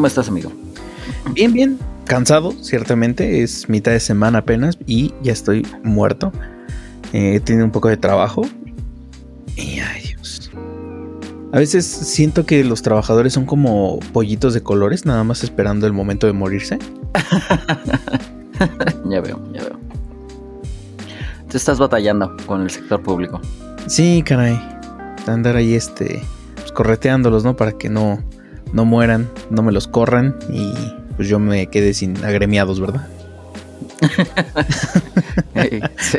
[0.00, 0.50] ¿Cómo estás, amigo?
[1.34, 1.78] Bien, bien.
[2.06, 3.42] Cansado, ciertamente.
[3.42, 6.32] Es mitad de semana apenas y ya estoy muerto.
[7.12, 8.40] Eh, he tenido un poco de trabajo.
[9.56, 10.50] Y ay, Dios.
[11.52, 15.92] A veces siento que los trabajadores son como pollitos de colores, nada más esperando el
[15.92, 16.78] momento de morirse.
[19.04, 19.78] ya veo, ya veo.
[21.50, 23.38] Te estás batallando con el sector público.
[23.86, 24.58] Sí, caray.
[25.26, 26.22] Andar ahí este
[26.54, 27.54] pues, correteándolos, ¿no?
[27.54, 28.24] Para que no,
[28.72, 30.72] no mueran, no me los corran y
[31.16, 33.06] pues yo me quede sin agremiados, ¿verdad?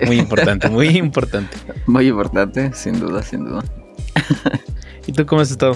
[0.05, 1.57] Muy importante, muy importante.
[1.87, 3.63] Muy importante, sin duda, sin duda.
[5.07, 5.75] ¿Y tú cómo has estado?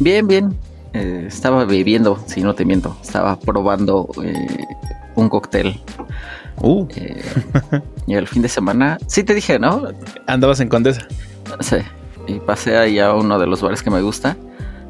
[0.00, 0.56] Bien, bien.
[0.94, 2.96] Eh, estaba bebiendo, si no te miento.
[3.02, 4.64] Estaba probando eh,
[5.14, 5.80] un cóctel.
[6.60, 6.86] Uh.
[6.96, 7.22] Eh,
[8.06, 9.88] y el fin de semana, sí te dije, ¿no?
[10.26, 11.06] Andabas en Condesa.
[11.60, 11.76] Sí.
[12.26, 14.36] Y pasé ahí a uno de los bares que me gusta.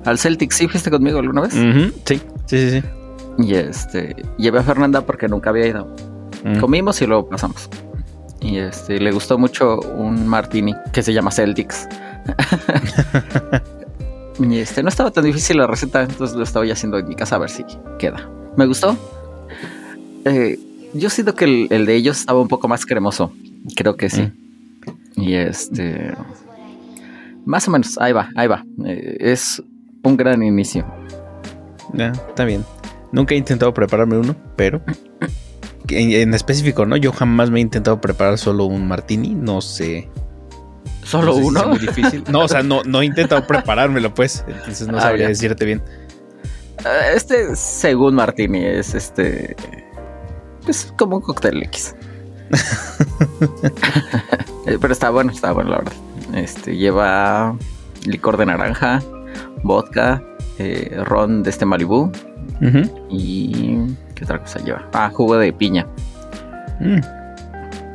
[0.09, 1.53] Al Celtic, ¿sí fuiste conmigo alguna vez?
[1.53, 2.83] Sí, sí, sí, sí.
[3.37, 5.95] Y este, llevé a Fernanda porque nunca había ido.
[6.61, 7.69] Comimos y luego pasamos.
[8.41, 11.87] Y este, le gustó mucho un martini que se llama Celtics.
[14.39, 17.15] y este, no estaba tan difícil la receta, entonces lo estaba ya haciendo en mi
[17.15, 17.67] casa a ver si
[17.99, 18.31] queda.
[18.57, 18.97] Me gustó.
[20.25, 20.59] Eh,
[20.95, 23.31] yo siento que el, de ellos estaba un poco más cremoso.
[23.77, 24.23] Creo que sí.
[24.23, 25.21] Mm.
[25.21, 26.15] Y este.
[27.45, 28.65] Más o menos, ahí va, ahí va.
[28.87, 29.63] Eh, es
[30.03, 30.87] un gran inicio.
[31.95, 32.65] Ya, está bien.
[33.13, 34.83] Nunca he intentado prepararme uno, pero
[35.89, 36.97] en, específico, ¿no?
[36.97, 40.09] Yo jamás me he intentado preparar solo un martini, no sé.
[41.05, 41.69] ¿Solo uno?
[41.69, 42.25] muy difícil.
[42.31, 44.45] No, o sea, no, no he intentado preparármelo, pues.
[44.47, 45.83] Entonces no ah, sabría decirte bien.
[46.85, 49.57] Ah, este, según martini, es este.
[50.67, 51.95] Es como un cóctel X.
[54.81, 55.95] pero está bueno, está bueno, la verdad.
[56.35, 57.57] Este lleva
[58.05, 59.03] licor de naranja,
[59.63, 60.23] vodka,
[60.59, 62.11] eh, ron de este Malibu.
[63.11, 63.79] Y.
[64.15, 64.89] ¿Qué otra cosa lleva?
[64.93, 65.87] Ah, jugo de piña.
[66.81, 67.01] Mm.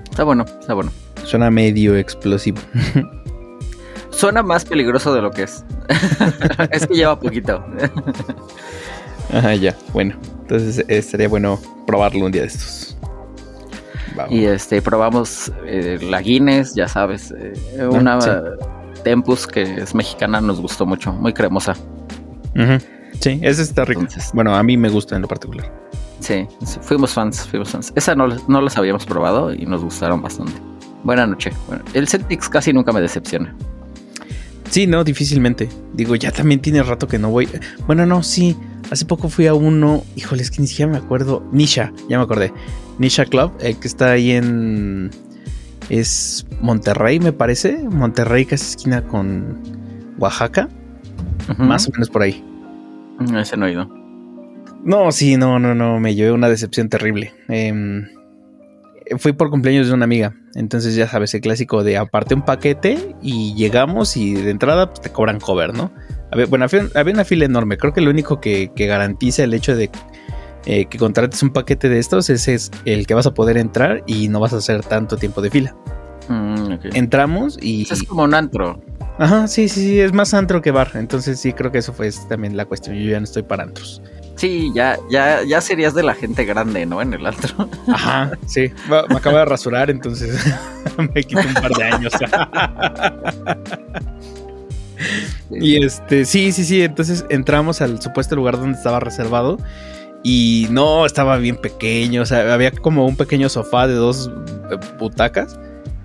[0.10, 0.92] Está bueno, está bueno.
[1.26, 2.60] Suena medio explosivo.
[4.10, 5.66] Suena más peligroso de lo que es.
[6.72, 7.66] es que lleva poquito.
[9.34, 9.76] Ajá, ya.
[9.92, 12.96] Bueno, entonces eh, sería bueno probarlo un día de estos.
[14.30, 17.34] Y este, probamos eh, la Guinness, ya sabes.
[17.38, 18.20] Eh, ah, una
[19.04, 21.14] Tempus que es mexicana, nos gustó mucho.
[21.14, 21.76] Muy cremosa.
[23.20, 24.08] Sí, esa está rica.
[24.34, 25.72] bueno, a mí me gusta en lo particular.
[26.20, 26.48] Sí,
[26.82, 27.92] fuimos fans, fuimos fans.
[27.96, 30.54] Esa no, no las habíamos probado y nos gustaron bastante.
[31.04, 31.52] Buena noche.
[31.68, 33.56] Bueno, el Celtics casi nunca me decepciona.
[34.70, 35.70] Sí, no, difícilmente.
[35.94, 37.48] Digo, ya también tiene rato que no voy.
[37.86, 38.56] Bueno, no, sí.
[38.90, 40.04] Hace poco fui a uno.
[40.16, 41.48] Híjole, es que ni siquiera me acuerdo.
[41.52, 42.54] Nisha, ya me acordé.
[42.98, 45.12] Nisha Club, el que está ahí en.
[45.90, 47.78] Es Monterrey, me parece.
[47.84, 49.62] Monterrey, casi esquina con
[50.18, 50.70] Oaxaca.
[51.58, 52.44] Más o menos por ahí.
[53.20, 53.90] Mm, ese no he ido.
[54.84, 56.00] No, sí, no, no, no.
[56.00, 57.34] Me llevé una decepción terrible.
[57.50, 58.04] Eh,
[59.18, 60.36] fui por cumpleaños de una amiga.
[60.56, 65.02] Entonces, ya sabes, el clásico de aparte un paquete y llegamos y de entrada pues,
[65.02, 65.92] te cobran cover, ¿no?
[66.50, 67.78] bueno, había, una fila enorme.
[67.78, 69.90] Creo que lo único que, garantiza el hecho de
[70.66, 74.28] eh, que contrates un paquete de estos es, el que vas a poder entrar y
[74.30, 75.76] no vas a hacer tanto tiempo de fila.
[76.30, 77.84] Mm, Entramos y.
[77.92, 78.82] es como un antro.
[79.20, 80.92] Ajá, sí, sí, sí, es más antro que bar.
[80.96, 82.96] Entonces, sí, creo que eso fue también la cuestión.
[82.96, 84.02] Yo ya no estoy para antros.
[84.36, 87.02] Sí, ya, ya, ya serías de la gente grande, ¿no?
[87.02, 87.70] En el antro.
[87.88, 88.72] Ajá, sí.
[88.90, 90.36] Me acabo de rasurar, entonces
[90.98, 92.14] me quito un par de años.
[95.52, 96.82] y este, sí, sí, sí.
[96.82, 99.60] Entonces entramos al supuesto lugar donde estaba reservado.
[100.24, 102.22] Y no, estaba bien pequeño.
[102.22, 104.32] O sea, había como un pequeño sofá de dos
[104.72, 105.60] eh, butacas,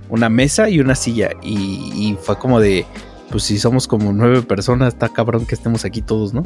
[0.09, 1.31] una mesa y una silla.
[1.43, 2.85] Y, y fue como de,
[3.31, 6.43] pues si somos como nueve personas, está cabrón que estemos aquí todos, ¿no?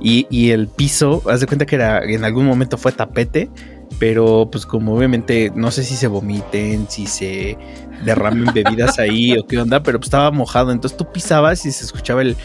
[0.00, 3.50] Y, el piso, haz de cuenta que era, en algún momento fue tapete,
[3.98, 7.56] pero pues como obviamente no sé si se vomiten, si se
[8.04, 11.84] derramen bebidas ahí o qué onda, pero pues estaba mojado, entonces tú pisabas y se
[11.84, 12.36] escuchaba el...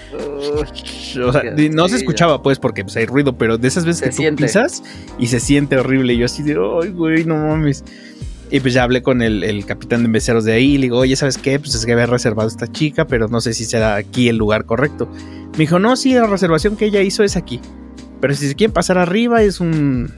[1.25, 4.29] o sea, no se escuchaba pues porque pues hay ruido, pero de esas veces que
[4.29, 4.83] tú pisas
[5.17, 7.83] y se siente horrible, y yo así de, ay güey, no mames.
[8.49, 11.15] Y pues ya hablé con el, capitán de meseros de ahí y le digo, oye,
[11.15, 11.59] ¿sabes qué?
[11.59, 14.65] Pues es que había reservado esta chica, pero no sé si será aquí el lugar
[14.65, 15.09] correcto.
[15.53, 17.59] Me dijo, no, sí, la reservación que ella hizo es aquí.
[18.21, 20.11] Pero si se quieren pasar arriba es un...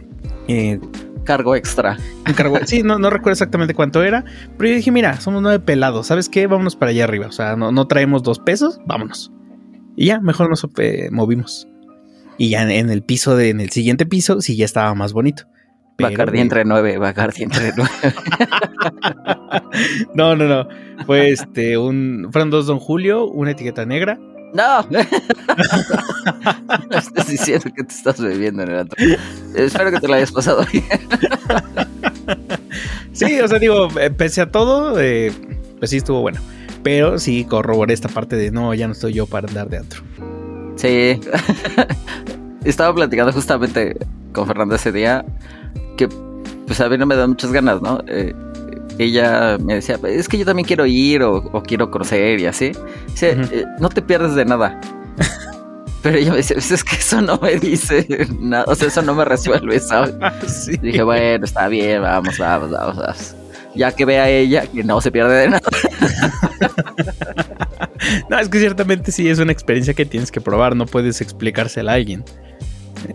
[0.47, 0.79] Eh,
[1.23, 1.97] cargo extra.
[2.27, 4.23] Un cargo, sí, no, no recuerdo exactamente cuánto era.
[4.57, 6.45] Pero yo dije, mira, somos nueve pelados, ¿sabes qué?
[6.45, 7.27] Vámonos para allá arriba.
[7.27, 9.31] O sea, no, no traemos dos pesos, vámonos.
[9.95, 10.67] Y ya, mejor nos
[11.11, 11.67] movimos.
[12.37, 15.43] Y ya en el piso de, en el siguiente piso, sí ya estaba más bonito.
[15.99, 17.91] Bacardi entre nueve, Bacardi entre nueve.
[20.13, 20.67] no, no, no.
[21.05, 24.19] Fue este, un, fueron dos Don Julio, una etiqueta negra
[24.53, 24.87] No.
[26.91, 28.97] estás diciendo que te estás bebiendo en el antro.
[29.55, 30.83] Espero que te lo hayas pasado bien.
[33.13, 35.31] sí, o sea, digo, eh, pese a todo, eh,
[35.79, 36.39] pues sí estuvo bueno.
[36.83, 40.01] Pero sí corroboré esta parte de no, ya no estoy yo para andar de antro.
[40.75, 41.19] Sí.
[42.63, 43.97] Estaba platicando justamente
[44.33, 45.25] con Fernanda ese día
[45.99, 46.07] que
[46.65, 48.01] pues a mí no me dan muchas ganas, ¿no?
[48.07, 48.33] Eh,
[48.97, 52.71] ella me decía, es que yo también quiero ir o, quiero conocer y así.
[53.07, 54.79] Dice, eh, no te pierdes de nada.
[56.01, 58.07] Pero ella me dice, pues es que eso no me dice
[58.39, 60.15] nada, o sea, eso no me resuelve, ¿sabes?
[60.81, 63.35] Dije, bueno, está bien, vamos, vamos, vamos, vamos.
[63.75, 65.61] Ya que vea ella que no se pierde de nada.
[68.29, 71.91] no, es que ciertamente sí es una experiencia que tienes que probar, no puedes explicársela
[71.91, 72.23] a alguien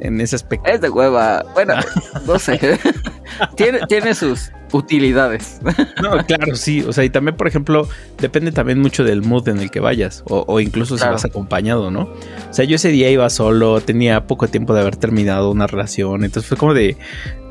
[0.00, 0.70] en ese aspecto.
[0.70, 1.44] Es de hueva.
[1.54, 1.74] Bueno,
[2.26, 2.78] no sé.
[3.56, 5.60] tiene, tiene sus utilidades.
[6.02, 6.84] no, claro, sí.
[6.86, 7.88] O sea, y también, por ejemplo,
[8.18, 10.22] depende también mucho del mood en el que vayas.
[10.26, 12.02] O, incluso si vas acompañado, ¿no?
[12.02, 16.24] O sea, yo ese día iba solo, tenía poco tiempo de haber terminado una relación.
[16.24, 16.96] Entonces fue como de.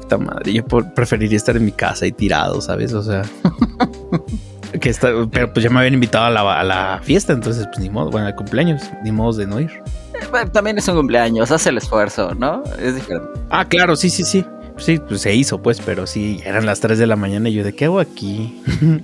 [0.02, 2.94] Puta madre, yo preferiría estar en mi casa y tirado, ¿sabes?
[2.94, 3.24] O sea.
[4.82, 7.80] que está, pero pues ya me habían invitado a la, a la fiesta, entonces pues
[7.80, 9.72] ni modo, bueno, al cumpleaños, ni modo de no ir
[10.52, 12.64] también es un cumpleaños, hace el esfuerzo, ¿no?
[12.80, 13.28] Es diferente.
[13.50, 14.46] Ah, claro, sí, sí, sí.
[14.78, 17.64] Sí, pues se hizo, pues, pero sí, eran las 3 de la mañana y yo,
[17.64, 18.60] ¿de qué hago aquí?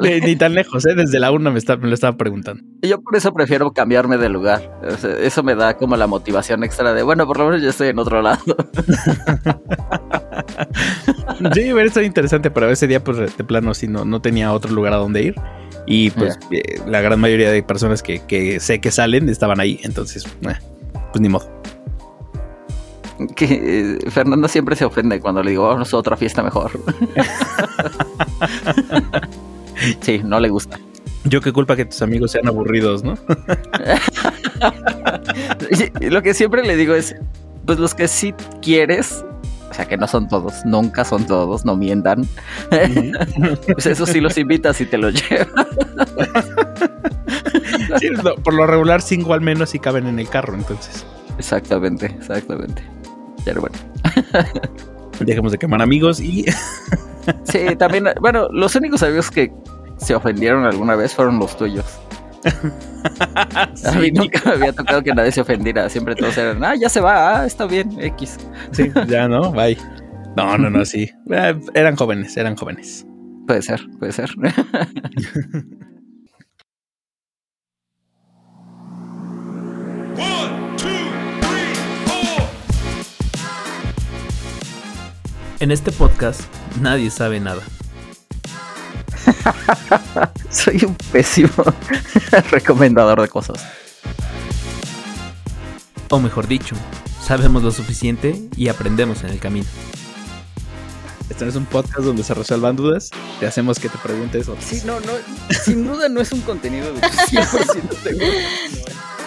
[0.00, 0.94] ni, tan lejos, ¿eh?
[0.94, 2.62] Desde la una me, me, lo estaba preguntando.
[2.82, 4.70] Yo por eso prefiero cambiarme de lugar.
[5.20, 7.98] eso me da como la motivación extra de, bueno, por lo menos yo estoy en
[7.98, 8.42] otro lado.
[11.54, 14.72] sí, ver, eso interesante, pero ese día, pues, de plano, sí, no, no tenía otro
[14.72, 15.34] lugar a donde ir.
[15.86, 19.80] Y pues eh, la gran mayoría de personas que, sé que salen estaban ahí.
[19.82, 20.54] Entonces, eh,
[21.12, 21.48] pues ni modo.
[23.34, 26.72] Que eh, Fernando siempre se ofende cuando le digo, vamos a otra fiesta mejor.
[30.00, 30.78] sí, no le gusta.
[31.24, 33.18] Yo qué culpa que tus amigos sean aburridos, ¿no?
[36.00, 37.16] Lo que siempre le digo es,
[37.66, 39.24] pues los que sí quieres,
[39.78, 42.28] sea que no son todos, nunca son todos, no mientan.
[43.72, 45.66] pues eso sí los invitas y te los llevas.
[48.42, 51.06] por lo regular, cinco al menos sí caben en el carro, entonces.
[51.38, 52.82] Exactamente, exactamente.
[53.44, 53.78] Pero bueno.
[55.20, 56.44] Dejemos de quemar amigos y.
[57.44, 59.52] sí, también, bueno, los únicos amigos que
[59.98, 61.84] se ofendieron alguna vez fueron los tuyos.
[63.84, 65.88] A mí nunca me había tocado que nadie se ofendiera.
[65.88, 68.38] Siempre todos eran, ah, ya se va, ah, está bien, X.
[68.72, 69.76] Sí, ya no, bye.
[70.36, 71.10] No, no, no, sí.
[71.30, 73.06] Eh, eran jóvenes, eran jóvenes.
[73.46, 74.30] Puede ser, puede ser.
[85.60, 86.42] En este podcast
[86.80, 87.62] nadie sabe nada.
[90.50, 91.50] Soy un pésimo
[92.50, 93.66] recomendador de cosas.
[96.10, 96.76] O mejor dicho,
[97.20, 99.66] sabemos lo suficiente y aprendemos en el camino.
[101.28, 103.10] Este no es un podcast donde se resuelvan dudas.
[103.40, 104.64] Te hacemos que te preguntes otras.
[104.64, 105.12] Sí, no, no.
[105.64, 108.26] Sin duda no es un contenido de 100% seguro.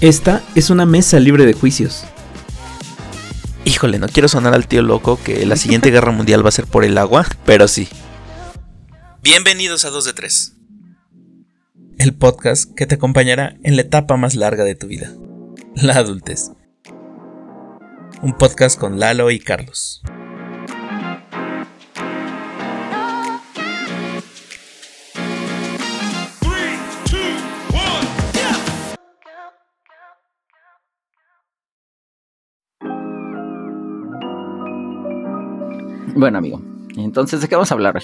[0.00, 2.04] Esta es una mesa libre de juicios
[3.64, 6.66] Híjole, no quiero sonar al tío loco que la siguiente guerra mundial va a ser
[6.66, 7.86] por el agua, pero sí.
[9.22, 10.56] Bienvenidos a 2 de 3.
[11.98, 15.12] El podcast que te acompañará en la etapa más larga de tu vida,
[15.74, 16.50] la adultez.
[18.22, 20.02] Un podcast con Lalo y Carlos.
[36.18, 36.60] Bueno, amigo.
[36.96, 38.02] Entonces, ¿de qué vamos a hablar?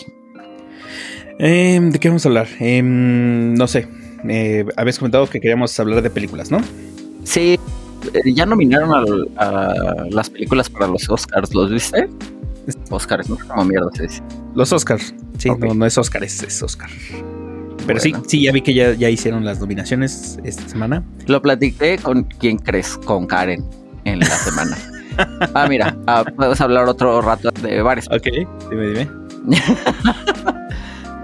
[1.40, 2.46] Em, ¿De qué vamos a hablar?
[2.60, 3.88] Em, no sé.
[4.28, 6.60] Eh, habías comentado que queríamos hablar de películas, ¿no?
[7.24, 7.58] Sí.
[8.12, 8.92] Eh, ya nominaron
[9.36, 11.52] a, las películas para los Oscars.
[11.52, 12.08] ¿Los viste?
[12.88, 14.22] Oscars, no como mierda se dice.
[14.54, 15.12] Los Oscars.
[15.38, 16.90] Sí, no, es Oscar, es, Oscar.
[17.84, 21.02] Pero sí, sí, ya vi que ya, ya hicieron las nominaciones esta semana.
[21.26, 23.64] Lo platiqué con quién crees, con Karen
[24.04, 24.78] en la semana.
[25.54, 28.08] Ah, mira, ah, podemos hablar otro rato de bares.
[28.10, 28.26] Ok,
[28.70, 29.10] dime, dime.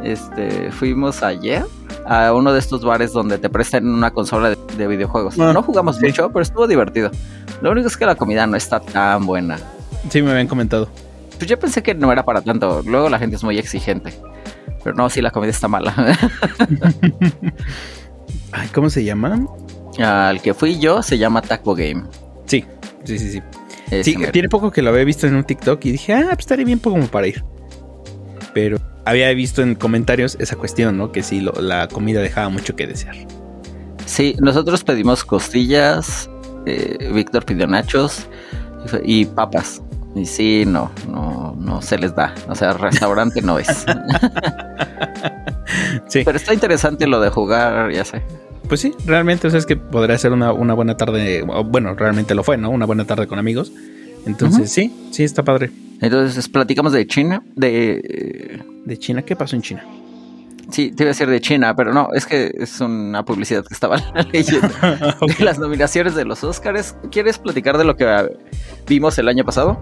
[0.04, 1.64] este, fuimos ayer
[2.06, 5.38] a uno de estos bares donde te prestan una consola de, videojuegos.
[5.38, 7.10] Ah, no jugamos mucho, pero estuvo divertido.
[7.60, 9.58] Lo único es que la comida no está tan buena.
[10.08, 10.88] Sí, me habían comentado.
[11.38, 12.82] Pues yo pensé que no era para tanto.
[12.84, 14.12] Luego la gente es muy exigente.
[14.82, 15.94] Pero no, sí, la comida está mala.
[18.52, 19.46] Ay, ¿cómo se llama?
[19.98, 22.04] Al que fui yo se llama Taco Game.
[22.46, 22.64] Sí,
[23.04, 23.42] sí, sí, sí.
[24.02, 26.64] Sí, tiene poco que lo había visto en un TikTok y dije, ah, pues estaría
[26.64, 27.44] bien como para ir.
[28.54, 31.12] Pero había visto en comentarios esa cuestión, ¿no?
[31.12, 33.16] Que sí, la comida dejaba mucho que desear.
[34.06, 36.30] Sí, nosotros pedimos costillas,
[36.66, 38.26] eh, Víctor pidió nachos
[39.04, 39.82] y papas.
[40.14, 42.34] Y sí, no, no, no se les da.
[42.48, 43.68] O sea, restaurante no es.
[46.08, 46.22] sí.
[46.24, 48.22] Pero está interesante lo de jugar, ya sé.
[48.70, 51.42] Pues sí, realmente, o sea, es que podría ser una, buena tarde.
[51.42, 52.70] Bueno, realmente lo fue, ¿no?
[52.70, 53.72] Una buena tarde con amigos.
[54.26, 55.72] Entonces, sí, sí, está padre.
[56.00, 58.62] Entonces, platicamos de China, de...
[58.84, 59.22] ¿De China?
[59.22, 59.84] ¿Qué pasó en China?
[60.70, 63.74] Sí, te iba a decir de China, pero no, es que es una publicidad que
[63.74, 63.96] estaba
[64.32, 64.68] leyendo
[65.38, 66.94] de las nominaciones de los Oscars.
[67.10, 68.06] ¿Quieres platicar de lo que
[68.86, 69.80] vimos el año pasado?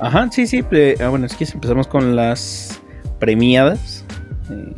[0.00, 0.64] Ajá, sí, sí.
[1.00, 2.80] Ah, bueno, es que empezamos con las
[3.20, 4.04] premiadas.
[4.50, 4.74] Eh,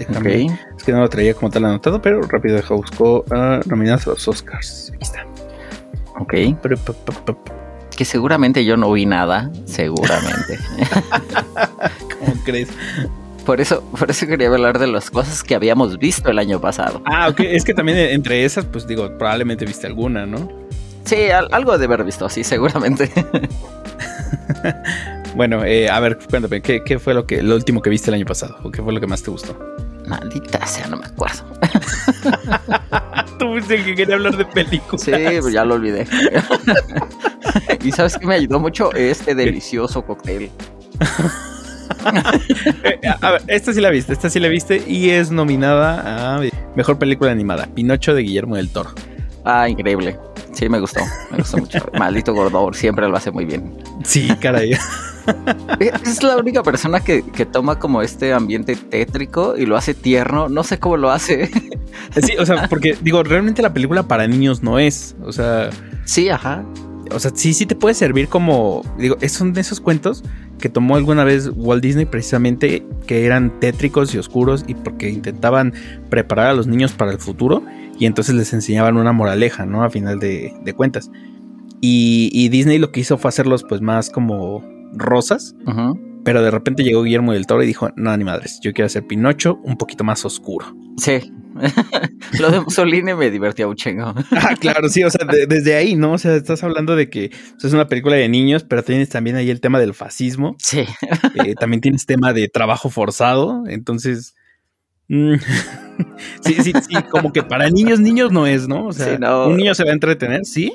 [0.00, 4.10] Es que no lo traía como tal anotado, pero rápido deja busco uh, nominadas a
[4.12, 4.90] los Oscars.
[4.94, 5.26] Aquí está.
[6.18, 6.32] Ok.
[7.94, 10.58] que seguramente yo no vi nada, seguramente.
[12.18, 12.70] ¿Cómo crees?
[13.44, 17.02] Por eso, por eso quería hablar de las cosas que habíamos visto el año pasado.
[17.04, 17.40] Ah, ok.
[17.40, 20.50] Es que también entre esas, pues digo, probablemente viste alguna, ¿no?
[21.04, 23.12] Sí, algo de haber visto, sí, seguramente.
[25.36, 28.24] bueno, eh, a ver, cuéntame, ¿qué, fue lo que lo último que viste el año
[28.24, 28.56] pasado?
[28.62, 29.54] ¿O qué fue lo que más te gustó?
[30.08, 31.44] Maldita sea, no me acuerdo.
[33.68, 35.02] El que quería hablar de películas.
[35.02, 36.06] Sí, pues ya lo olvidé.
[37.84, 40.50] y sabes que me ayudó mucho este delicioso cóctel.
[42.84, 46.40] Eh, a ver, esta sí la viste, esta sí la viste y es nominada a
[46.76, 48.90] Mejor Película Animada, Pinocho de Guillermo del Toro.
[49.44, 50.18] Ah, increíble.
[50.58, 50.98] Sí, me gustó,
[51.30, 51.78] me gustó mucho.
[52.00, 53.76] Maldito Gordor, siempre lo hace muy bien.
[54.02, 54.72] Sí, caray.
[56.04, 60.48] Es la única persona que, que, toma como este ambiente tétrico y lo hace tierno.
[60.48, 61.50] No sé cómo lo hace.
[62.22, 65.14] Sí, o sea, porque digo, realmente la película para niños no es.
[65.24, 65.68] O sea.
[66.04, 66.64] Sí, ajá.
[67.10, 68.82] O sea, sí, sí te puede servir como.
[68.98, 70.24] Digo, son de esos cuentos
[70.58, 75.74] que tomó alguna vez Walt Disney precisamente que eran tétricos y oscuros y porque intentaban
[76.08, 77.62] preparar a los niños para el futuro
[77.98, 79.82] y entonces les enseñaban una moraleja, ¿no?
[79.82, 81.10] A final de, cuentas.
[81.80, 84.64] Y, Disney lo que hizo fue hacerlos pues más como
[84.94, 85.54] rosas.
[86.24, 89.06] Pero de repente llegó Guillermo del Toro y dijo, no, ni madres, yo quiero hacer
[89.06, 90.66] Pinocho un poquito más oscuro.
[90.98, 91.32] Sí.
[92.38, 94.14] Lo de Mussolini me divertía un chingo.
[94.32, 96.12] ah, claro, sí, o sea, desde ahí, ¿no?
[96.12, 97.30] O sea, estás hablando de que
[97.62, 100.56] es una película de niños, pero tienes también ahí el tema del fascismo.
[100.58, 100.84] Sí.
[101.34, 104.34] Eh, también tienes tema de trabajo forzado, entonces...
[105.08, 105.34] Mm,
[106.40, 108.86] sí, sí, sí, como que para niños, niños no es, ¿no?
[108.86, 110.72] O sea, un niño se va a entretener, sí,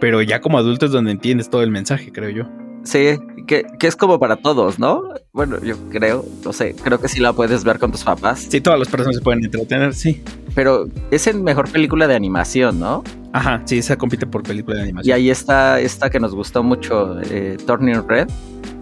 [0.00, 2.44] pero ya como adulto es donde entiendes todo el mensaje, creo yo.
[2.84, 5.02] Sí, que, es como para todos, ¿no?
[5.32, 8.46] Bueno, yo creo, no sé, creo que sí la puedes ver con tus papás.
[8.48, 10.22] Sí, todas las personas se pueden entretener, sí.
[10.54, 13.04] Pero es en mejor película de animación, ¿no?
[13.32, 15.08] Ajá, sí, esa compite por película de animación.
[15.08, 18.28] Y ahí está esta que nos gustó mucho, eh, Turning Red.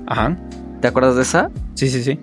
[0.07, 0.37] Ajá.
[0.81, 1.51] ¿Te acuerdas de esa?
[1.75, 2.19] Sí, sí, sí.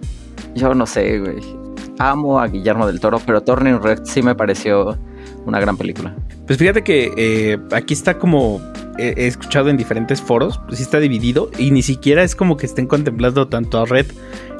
[0.55, 1.56] Yo no sé, güey.
[1.99, 4.97] Amo a Guillermo del Toro, pero Turning Red sí me pareció
[5.45, 6.15] una gran película.
[6.45, 8.61] Pues fíjate que eh, aquí está como
[8.97, 12.65] he, escuchado en diferentes foros, pues sí está dividido y ni siquiera es como que
[12.65, 14.07] estén contemplando tanto a Red.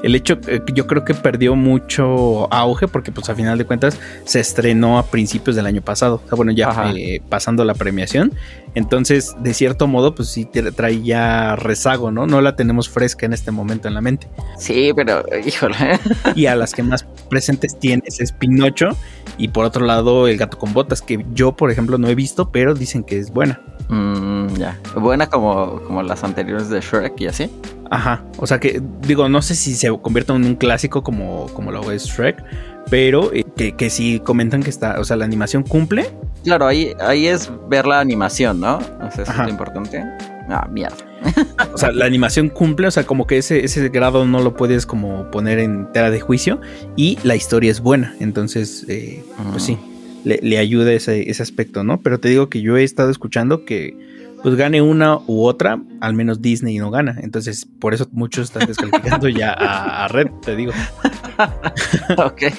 [0.04, 4.00] El hecho, eh, yo creo que perdió mucho auge porque pues a final de cuentas
[4.26, 8.34] se estrenó a principios del año pasado, o sea, bueno, ya eh, pasando la premiación.
[8.76, 12.28] Entonces, de cierto modo, pues sí traía rezago, ¿no?
[12.28, 14.28] No la tenemos fresca en este momento en la mente.
[14.60, 16.00] Sí, pero híjole.
[16.36, 18.90] Y a las que más presentes tienes es Pinocho
[19.38, 22.52] y por otro lado El gato con botas, que yo por ejemplo no he visto,
[22.52, 23.62] pero dicen que es buena.
[23.90, 24.78] Mm, ya.
[24.96, 27.50] Buena como, como las anteriores de Shrek y así.
[27.90, 28.24] Ajá.
[28.38, 31.92] O sea que, digo, no sé si se convierte en un clásico como, como lo
[31.92, 32.44] es Shrek,
[32.90, 36.10] pero eh, que, que sí comentan que está, o sea, la animación cumple.
[36.44, 38.78] Claro, ahí, ahí es ver la animación, ¿no?
[38.78, 40.04] O sea, eso es lo importante.
[40.50, 40.98] Ah, mierda.
[41.74, 44.86] o sea, la animación cumple, o sea, como que ese, ese grado no lo puedes
[44.86, 46.62] como poner en tela de juicio
[46.96, 49.78] y la historia es buena, entonces, eh, pues sí
[50.24, 52.02] le, ayuda ese, ese aspecto, ¿no?
[52.02, 53.96] Pero te digo que yo he estado escuchando que
[54.44, 57.18] pues gane una u otra, al menos Disney no gana.
[57.22, 60.72] Entonces, por eso muchos están descalificando ya a, Red, te digo.
[62.18, 62.44] ok.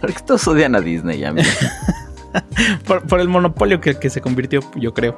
[0.00, 1.34] Porque todos odian a Disney ya,
[3.08, 5.16] por, el monopolio que, que, se convirtió, yo creo.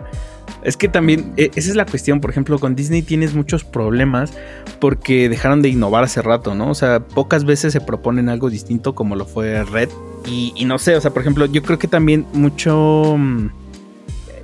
[0.63, 4.33] Es que también, e, esa es la cuestión, por ejemplo, con Disney tienes muchos problemas
[4.81, 6.71] porque dejaron de innovar hace rato, ¿no?
[6.71, 9.89] O sea, pocas veces se proponen algo distinto como lo fue Red.
[10.27, 13.49] Y, no sé, o sea, por ejemplo, yo creo que también mucho mm,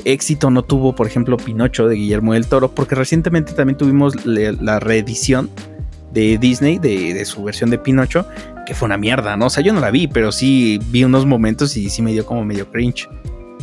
[0.05, 4.79] éxito no tuvo, por ejemplo, Pinocho de Guillermo del Toro, porque recientemente también tuvimos la
[4.79, 5.51] reedición
[6.13, 8.27] de Disney, de, su versión de Pinocho,
[8.67, 9.47] que fue una mierda, ¿no?
[9.47, 12.27] O sea, yo no la vi, pero sí vi unos momentos y sí me dio
[12.27, 13.09] como medio cringe.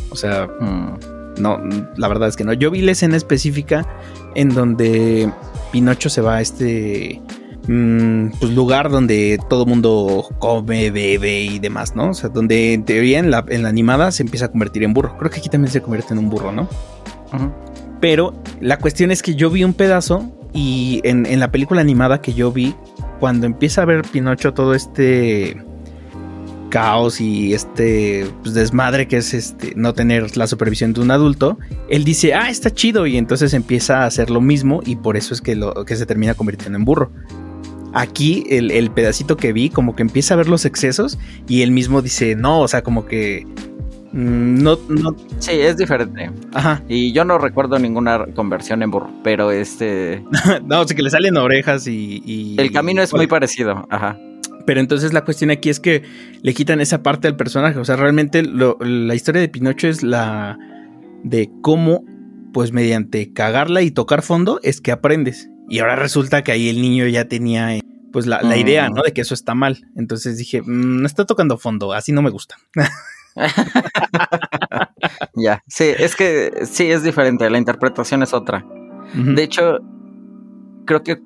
[0.09, 1.41] O sea, mm.
[1.41, 1.59] no,
[1.95, 2.53] la verdad es que no.
[2.53, 3.87] Yo vi la escena específica
[4.35, 5.31] en donde
[5.71, 7.21] Pinocho se va a este
[7.67, 12.09] mm, pues, lugar donde todo mundo come, bebe y demás, ¿no?
[12.09, 14.93] O sea, donde en teoría en la, en la animada se empieza a convertir en
[14.93, 15.17] burro.
[15.17, 16.67] Creo que aquí también se convierte en un burro, ¿no?
[18.01, 22.21] Pero la cuestión es que yo vi un pedazo y en, en la película animada
[22.21, 22.75] que yo vi,
[23.19, 25.57] cuando empieza a ver Pinocho todo este
[26.69, 31.57] caos y este pues, desmadre que es este no tener la supervisión de un adulto,
[31.89, 35.33] él dice, ah, está chido, y entonces empieza a hacer lo mismo y por eso
[35.33, 37.11] es que, lo, que se termina convirtiendo en burro.
[37.91, 42.03] Aquí el, pedacito que vi, como que empieza a ver los excesos y él mismo
[42.03, 43.47] dice, no, o sea, como que
[44.11, 45.15] no, no.
[45.39, 46.31] Sí, es diferente.
[46.53, 46.81] Ajá.
[46.87, 50.23] Y yo no recuerdo ninguna conversión en burro, pero este.
[50.65, 52.55] no, o sea que le salen orejas y.
[52.57, 53.87] el camino es muy parecido.
[53.89, 54.17] Ajá.
[54.65, 56.03] Pero entonces la cuestión aquí es que
[56.41, 57.79] le quitan esa parte al personaje.
[57.79, 60.57] O sea, realmente la historia de Pinocho es la
[61.23, 62.03] de cómo,
[62.53, 65.49] pues mediante cagarla y tocar fondo, es que aprendes.
[65.69, 69.03] Y ahora resulta que ahí el niño ya tenía, eh, pues la, idea, ¿no?
[69.03, 69.85] De que eso está mal.
[69.95, 72.55] Entonces dije, mm, no está tocando fondo, así no me gusta.
[75.35, 78.65] ya, sí, es que sí, es diferente, la interpretación es otra.
[79.13, 79.79] De hecho,
[80.85, 81.19] creo que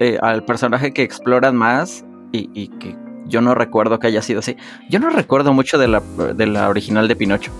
[0.00, 4.56] eh, al personaje que exploran más y, que yo no recuerdo que haya sido así.
[4.90, 7.52] Yo no recuerdo mucho de la, de la original de Pinocho.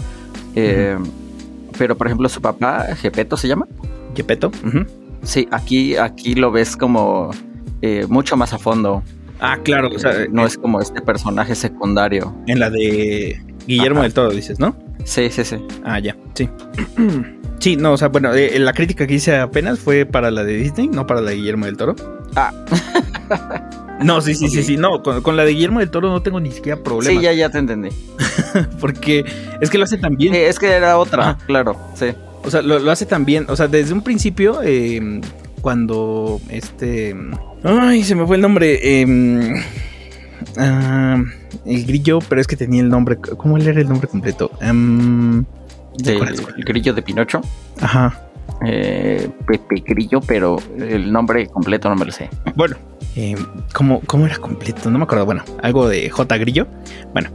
[0.54, 0.98] Eh,
[1.78, 3.66] pero, por ejemplo, su papá, Gepetto se llama.
[4.14, 4.50] Gepetto.
[5.22, 7.30] Sí, aquí, aquí lo ves como
[7.80, 9.02] eh, mucho más a fondo.
[9.40, 9.88] Ah, claro.
[10.30, 12.34] no es como este personaje secundario.
[12.46, 14.76] En la de Guillermo del Toro, dices, ¿no?
[15.04, 15.56] Sí, sí, sí.
[15.84, 16.48] Ah, ya, sí.
[17.58, 20.54] sí, no, o sea, bueno, eh, la crítica que hice apenas fue para la de
[20.54, 21.96] Disney, no para la de Guillermo del Toro.
[22.36, 22.52] Ah.
[24.02, 24.76] No, sí, sí, sí, sí.
[24.76, 27.20] No, con, la de Guillermo del Toro no tengo ni siquiera problema.
[27.20, 27.90] Sí, ya, ya te entendí.
[28.80, 29.24] Porque
[29.60, 30.34] es que lo hace tan bien.
[30.34, 32.06] es que era otra, claro, sí.
[32.44, 33.46] O sea, lo, hace tan bien.
[33.48, 35.20] O sea, desde un principio, em,
[35.60, 37.14] cuando este.
[37.62, 39.00] Ay, se me fue el nombre.
[39.00, 39.62] Em,
[40.56, 41.22] ah,
[41.64, 43.16] el grillo, pero es que tenía el nombre.
[43.16, 44.50] ¿Cómo era el nombre completo?
[44.60, 45.44] Em,
[46.04, 47.40] el grillo de Pinocho.
[47.80, 48.28] Ajá.
[48.64, 52.30] Eh, Pepe Grillo, pero el nombre completo no me lo sé.
[52.54, 52.76] Bueno,
[53.16, 53.34] eh,
[53.72, 54.90] ¿cómo, era completo?
[54.90, 55.26] No me acuerdo.
[55.26, 56.38] Bueno, algo de J.
[56.38, 56.66] Grillo.
[57.12, 57.30] Bueno,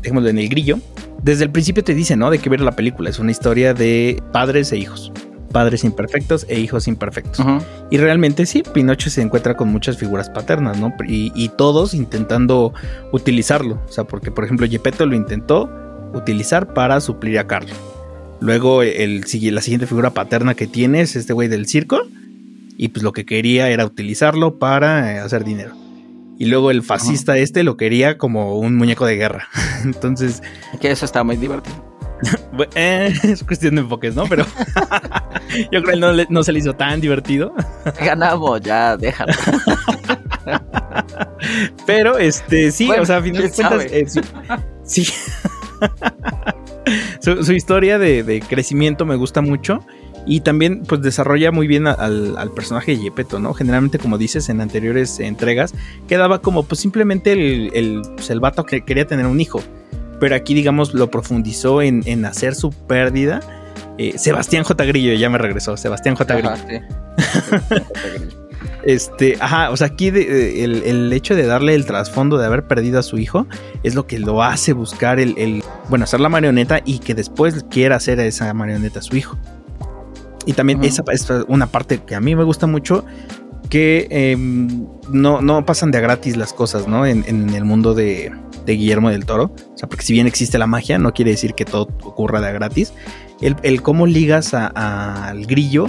[0.00, 0.78] dejémoslo en el grillo.
[1.22, 2.30] Desde el principio te dice, ¿no?
[2.30, 3.10] De qué ver la película.
[3.10, 5.12] Es una historia de padres e hijos.
[5.54, 7.46] Padres imperfectos e hijos imperfectos.
[7.90, 10.92] Y realmente sí, Pinocho se encuentra con muchas figuras paternas, ¿no?
[11.06, 12.74] Y, y, todos intentando
[13.12, 13.80] utilizarlo.
[13.88, 15.70] O sea, porque por ejemplo Gepetto lo intentó
[16.12, 17.76] utilizar para suplir a Carlos.
[18.40, 22.02] Luego el, la siguiente figura paterna que tiene es este güey del circo
[22.76, 25.74] y pues lo que quería era utilizarlo para eh, hacer dinero.
[26.38, 29.48] Y luego el fascista este lo quería como un muñeco de guerra.
[29.84, 30.42] Entonces...
[30.80, 31.93] Que eso está muy divertido.
[32.76, 34.26] Eh, es cuestión de enfoques, ¿no?
[34.26, 34.46] Pero
[35.72, 37.52] yo creo que no, no, se le hizo tan divertido.
[38.00, 39.32] Ganamos, ya, déjalo.
[41.86, 44.06] Pero, este, sí, o sea, a final de cuentas, eh,
[44.84, 45.06] sí.
[47.20, 49.84] su, historia de, crecimiento me gusta mucho.
[50.26, 53.52] Y también, pues, desarrolla muy bien al, personaje de Yepeto, ¿no?
[53.52, 55.74] Generalmente, como dices en anteriores entregas,
[56.08, 59.60] quedaba como, pues, simplemente el, el, pues, vato que quería tener un hijo.
[60.24, 63.40] Pero aquí, digamos, lo profundizó en, hacer su pérdida.
[63.98, 64.82] Eh, Sebastián J.
[64.86, 65.76] Grillo, ya me regresó.
[65.76, 66.34] Sebastián J.
[66.36, 66.54] Grillo.
[68.86, 73.02] Este, ajá, o sea, aquí el, hecho de darle el trasfondo de haber perdido a
[73.02, 73.46] su hijo
[73.82, 77.96] es lo que lo hace buscar el, bueno, hacer la marioneta y que después quiera
[77.96, 79.38] hacer a esa marioneta a su hijo.
[80.46, 83.04] Y también esa es una parte que a mí me gusta mucho,
[83.74, 87.04] que em, no, no, pasan de a gratis las cosas, ¿no?
[87.06, 88.30] En, el mundo de,
[88.64, 89.52] Guillermo del Toro.
[89.74, 92.46] O sea, porque si bien existe la magia, no quiere decir que todo ocurra de
[92.46, 92.92] a gratis.
[93.40, 95.88] El, cómo ligas al grillo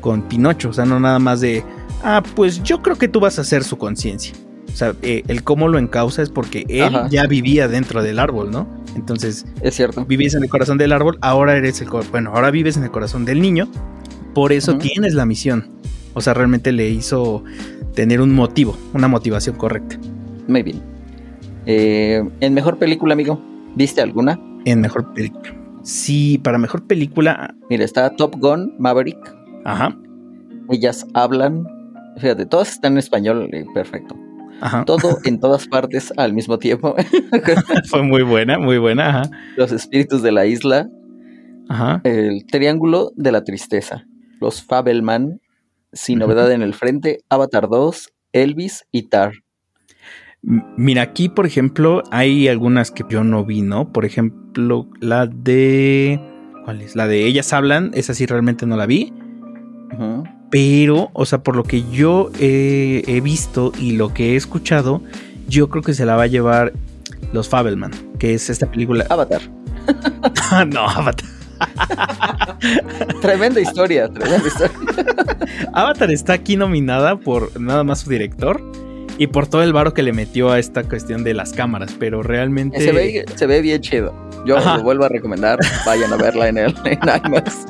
[0.00, 1.64] con Pinocho, o sea, no nada más de
[2.04, 4.32] ah, pues yo creo que tú vas a ser su conciencia.
[4.72, 8.52] O sea, eh, el cómo lo encausa es porque él ya vivía dentro del árbol,
[8.52, 8.68] ¿no?
[8.94, 10.04] Entonces, es cierto.
[10.04, 13.24] Vivías en el corazón del árbol, ahora eres el bueno, ahora vives en el corazón
[13.24, 13.68] del niño,
[14.34, 15.82] por eso tienes la misión.
[16.14, 17.44] O sea, realmente le hizo
[17.94, 19.98] tener un motivo, una motivación correcta.
[20.48, 20.82] Muy bien.
[21.66, 23.40] Eh, ¿En mejor película, amigo?
[23.74, 24.40] ¿Viste alguna?
[24.64, 25.54] En mejor película.
[25.82, 27.54] Sí, para mejor película.
[27.68, 29.18] Mira, está Top Gun, Maverick.
[29.64, 29.96] Ajá.
[30.70, 31.66] Ellas hablan,
[32.16, 34.16] Fíjate, todos están en español, eh, perfecto.
[34.86, 36.94] Todo en todas partes al mismo tiempo.
[37.90, 39.28] Fue muy buena, muy buena.
[39.56, 40.88] Los espíritus de la isla.
[41.68, 42.00] Ajá.
[42.04, 44.06] El triángulo de la tristeza.
[44.40, 45.40] Los Fabelman.
[45.94, 47.20] Sin novedad en el frente.
[47.30, 48.12] Avatar 2.
[48.32, 49.32] Elvis y Tar.
[50.42, 53.92] Mira, aquí, por ejemplo, hay algunas que yo no vi, ¿no?
[53.92, 56.20] Por ejemplo, la de
[56.64, 56.96] ¿Cuál es?
[56.96, 59.12] La de Ellas Hablan, esa sí realmente no la vi.
[60.50, 65.02] Pero, o sea, por lo que yo he visto y lo que he escuchado,
[65.48, 66.72] yo creo que se la va a llevar
[67.32, 69.06] Los Fabelman, que es esta película.
[69.08, 69.42] Avatar.
[70.72, 71.28] no, Avatar.
[73.20, 74.76] tremenda historia, tremenda historia.
[75.72, 78.60] Avatar está aquí nominada por nada más su director
[79.18, 82.22] y por todo el varo que le metió a esta cuestión de las cámaras, pero
[82.22, 82.80] realmente...
[82.80, 84.12] Se ve, se ve bien chido.
[84.44, 87.66] Yo lo vuelvo a recomendar, vayan a verla en el en IMAX.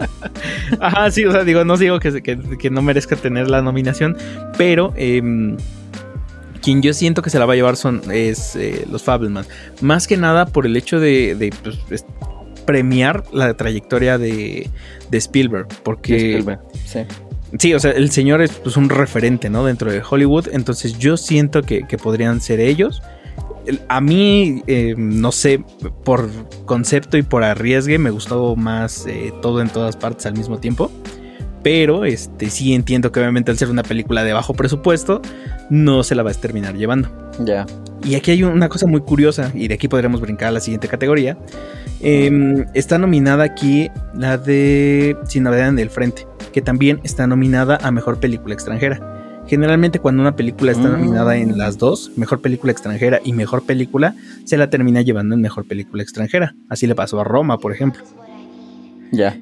[0.80, 4.16] Ajá, sí, o sea, digo, no digo que, que, no merezca tener la nominación,
[4.58, 5.56] pero em,
[6.62, 9.44] quien yo siento que se la va a llevar son es eh, los Fableman.
[9.82, 11.52] Más que nada por el hecho de,
[11.88, 12.04] pues,
[12.64, 14.70] premiar la trayectoria de,
[15.12, 15.68] Spielberg.
[15.82, 16.44] Porque.
[16.84, 17.00] sí.
[17.58, 19.64] Sí, o sea, el señor es pues, un referente, ¿no?
[19.64, 20.48] Dentro de Hollywood.
[20.52, 23.02] Entonces yo siento que, podrían ser ellos.
[23.88, 25.62] A mí, eh, no sé,
[26.04, 26.28] por
[26.66, 30.90] concepto y por arriesgue, me gustó más eh, todo en todas partes al mismo tiempo.
[31.62, 35.22] Pero este, sí entiendo que obviamente al ser una película de bajo presupuesto,
[35.70, 37.23] no se la va a terminar llevando.
[37.40, 37.66] Ya.
[38.04, 40.88] Y aquí hay una cosa muy curiosa, y de aquí podremos brincar a la siguiente
[40.88, 41.38] categoría.
[42.00, 47.78] Em, está nominada aquí la de Sin Novedad en el Frente, que también está nominada
[47.82, 49.00] a Mejor Película Extranjera.
[49.46, 51.56] Generalmente cuando una película está nominada en mm.
[51.56, 56.02] las dos, Mejor Película Extranjera y Mejor Película, se la termina llevando en Mejor Película
[56.02, 56.54] Extranjera.
[56.68, 58.02] Así le pasó a Roma, por ejemplo.
[59.12, 59.38] Ya.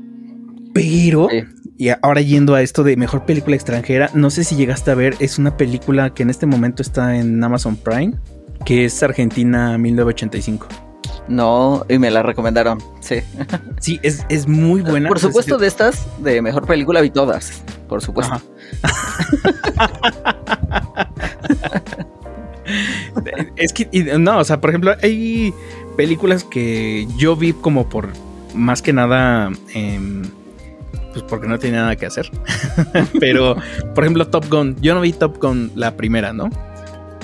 [0.72, 1.28] Pero,
[1.76, 5.16] y ahora yendo a esto de Mejor Película Extranjera, no sé si llegaste a ver,
[5.18, 8.14] es una película que en este momento está en Amazon Prime,
[8.64, 10.68] que es Argentina 1985.
[11.28, 13.16] No, y me la recomendaron, sí.
[13.80, 15.08] Sí, es, muy buena.
[15.08, 18.40] Por supuesto, de estas, de mejor película vi todas, por supuesto.
[23.56, 25.54] es que, no, o sea, por ejemplo, hay
[25.96, 28.08] películas que yo vi como por
[28.54, 30.22] más que nada, em,
[31.12, 32.30] pues porque no tenía nada que hacer.
[33.20, 33.56] Pero,
[33.94, 36.50] por ejemplo, Top Gun, yo no vi Top Gun la primera, ¿no?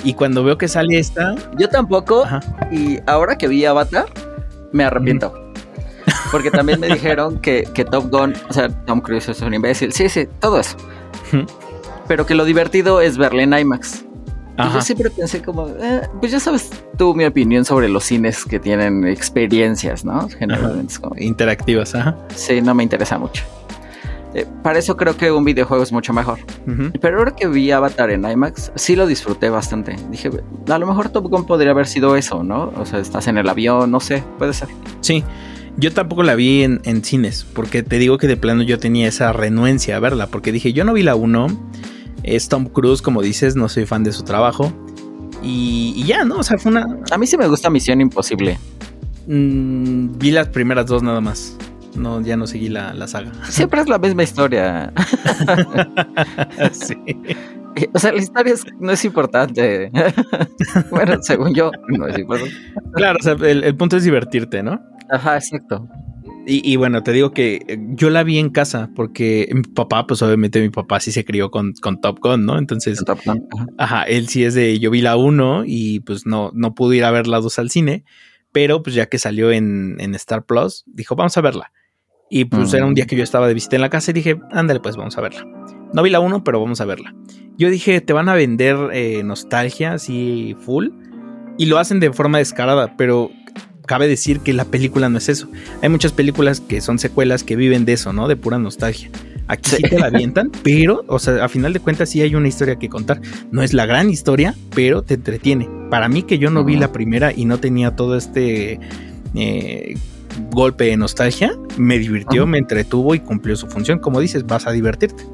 [0.04, 1.34] Y cuando veo que sale esta.
[1.58, 2.24] Yo tampoco.
[2.70, 4.06] Y ahora que vi Avatar,
[4.72, 5.52] me arrepiento.
[6.30, 9.92] Porque también me dijeron que, Top Gun, o sea, Tom Cruise es un imbécil.
[9.92, 10.76] Sí, sí, todo eso.
[12.06, 14.04] Pero que lo divertido es verle en IMAX.
[14.58, 18.44] Y yo siempre pensé como, eh, pues ya sabes tú mi opinión sobre los cines
[18.44, 20.28] que tienen experiencias, ¿no?
[20.28, 20.94] Generalmente.
[21.18, 22.16] Interactivas, ajá.
[22.34, 23.44] Sí, no me interesa mucho.
[24.38, 26.38] Eh, para eso creo que un videojuego es mucho mejor.
[27.00, 29.96] Pero ahora que vi Avatar en IMAX, sí lo disfruté bastante.
[30.10, 30.30] Dije,
[30.68, 32.72] a lo mejor Top Gun podría haber sido eso, ¿no?
[32.76, 34.68] O sea, estás en el avión, no sé, puede ser.
[35.00, 35.24] Sí.
[35.76, 39.32] Yo tampoco la vi en, cines, porque te digo que de plano yo tenía esa
[39.32, 41.46] renuencia a verla, porque dije, yo no vi la 1,
[42.24, 44.72] es Tom Cruise, como dices, no soy fan de su trabajo,
[45.40, 46.38] y, ya, ¿no?
[46.38, 46.98] O sea, fue una...
[47.12, 48.58] A mí sí me gusta Misión Imposible.
[49.28, 51.56] Mm, vi las primeras dos nada más
[51.94, 53.32] no, ya no seguí la, saga.
[53.48, 54.92] Siempre es la misma historia.
[56.72, 56.96] sí.
[57.92, 59.90] O sea, la historia no es importante.
[60.90, 62.54] bueno, según yo, no es importante.
[62.94, 64.80] Claro, o sea, el, punto es divertirte, ¿no?
[65.10, 65.88] Ajá, exacto.
[66.50, 70.22] Y, bueno, te digo que eh, yo la vi en casa porque mi papá, pues
[70.22, 72.56] obviamente mi papá sí se crió con, con Top Gun, ¿no?
[72.56, 73.46] Entonces, Top Gun.
[73.76, 74.04] Ajá.
[74.04, 77.10] él sí es de, yo vi la 1 y pues no, no pude ir a
[77.10, 78.04] ver la 2 al cine,
[78.50, 81.70] pero pues ya que salió en, en Star Plus, dijo, vamos a verla.
[82.30, 84.38] Y pues era un día que yo estaba de visita en la casa y dije,
[84.52, 85.46] ándale, pues vamos a verla.
[85.92, 87.14] No vi la 1, pero vamos a verla.
[87.56, 90.88] Yo dije, te van a vender eh, nostalgia así full.
[91.56, 93.30] Y lo hacen de forma descarada, pero
[93.88, 95.48] cabe decir que la película no es eso.
[95.82, 98.28] Hay muchas películas que son secuelas que viven de eso, ¿no?
[98.28, 99.10] De pura nostalgia.
[99.48, 102.46] Aquí sí, te la avientan, pero, o sea, a final de cuentas sí hay una
[102.46, 103.20] historia que contar.
[103.50, 105.68] No es la gran historia, pero te entretiene.
[105.90, 108.78] Para mí que yo no vi la primera y no tenía todo este...
[109.34, 109.96] Eh,
[110.50, 113.98] golpe de nostalgia, me divirtió, me entretuvo y cumplió su función.
[113.98, 115.24] Como dices, vas a divertirte.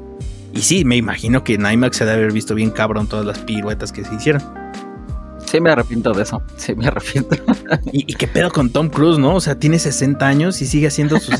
[0.53, 3.39] Y sí, me imagino que en IMAX se debe haber visto bien cabrón todas las
[3.39, 4.41] piruetas que se hicieron.
[5.45, 6.41] Sí, me arrepiento de eso.
[6.57, 7.35] Sí, me arrepiento.
[7.91, 9.35] ¿Y, qué pedo con Tom Cruise, no?
[9.35, 11.35] O sea, tiene 60 años y sigue haciendo sus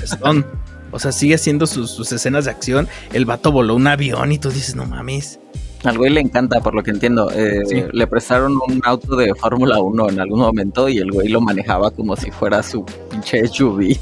[0.91, 2.87] o sea, sigue haciendo sus, sus, escenas de acción.
[3.11, 5.39] El vato voló un avión y tú dices, no mames.
[5.83, 7.29] Al güey le encanta, por lo que entiendo.
[7.31, 11.41] Eh, le prestaron un auto de Fórmula 1 en algún momento y el güey lo
[11.41, 13.81] manejaba como si fuera su pinche SUV.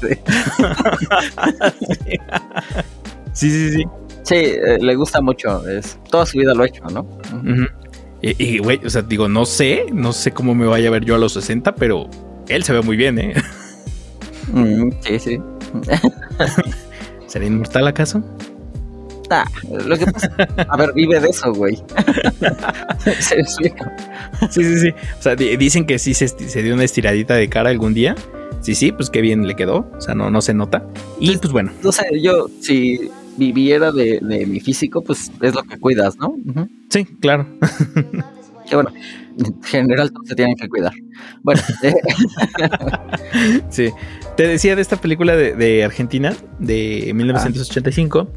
[3.32, 3.84] sí, sí, sí.
[4.22, 5.68] Sí, eh, le gusta mucho.
[5.68, 7.06] Es, toda su vida lo ha hecho, ¿no?
[8.22, 11.14] Y, güey, o sea, digo, no sé, no sé cómo me vaya a ver yo
[11.14, 12.08] a los 60, pero
[12.48, 13.34] él se ve muy bien, ¿eh?
[14.50, 15.38] Mm, sí, sí.
[17.26, 18.22] ¿Sería inmortal acaso?
[19.30, 19.44] Ah,
[19.86, 20.34] lo que pasa,
[20.68, 21.76] a ver, vive de eso, güey.
[23.20, 23.42] se.
[23.44, 24.94] Sí, sí, sí.
[25.18, 28.14] O sea, dicen que sí se, se, dio una estiradita de cara algún día.
[28.60, 29.90] Sí, sí, pues qué bien le quedó.
[29.96, 30.86] O sea, no, no se nota.
[31.18, 31.72] Y pues, pues bueno.
[31.82, 36.34] No sé, yo, si viviera de, de, mi físico, pues es lo que cuidas, ¿no?
[36.90, 37.46] Sí, claro.
[38.68, 38.92] que bueno,
[39.38, 40.92] en general todos se tienen que cuidar.
[41.42, 41.60] Bueno.
[41.82, 41.94] Eh.
[43.70, 43.90] sí.
[44.36, 48.28] Te decía de esta película de, Argentina, de 1985.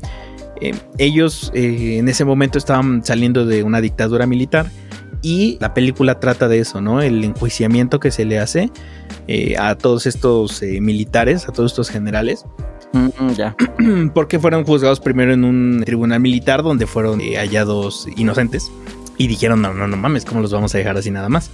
[0.62, 4.70] Eh, ellos eh, en ese momento estaban saliendo de una dictadura militar
[5.22, 7.02] y la película trata de eso, ¿no?
[7.02, 8.70] El enjuiciamiento que se le hace
[9.58, 12.46] a todos estos militares, a todos estos generales.
[12.93, 13.56] Mm, ya.
[14.13, 18.72] Porque fueron juzgados primero en un tribunal militar donde fueron hallados inocentes
[19.17, 21.50] y dijeron, no, no, no mames, ¿cómo los vamos a dejar así nada más?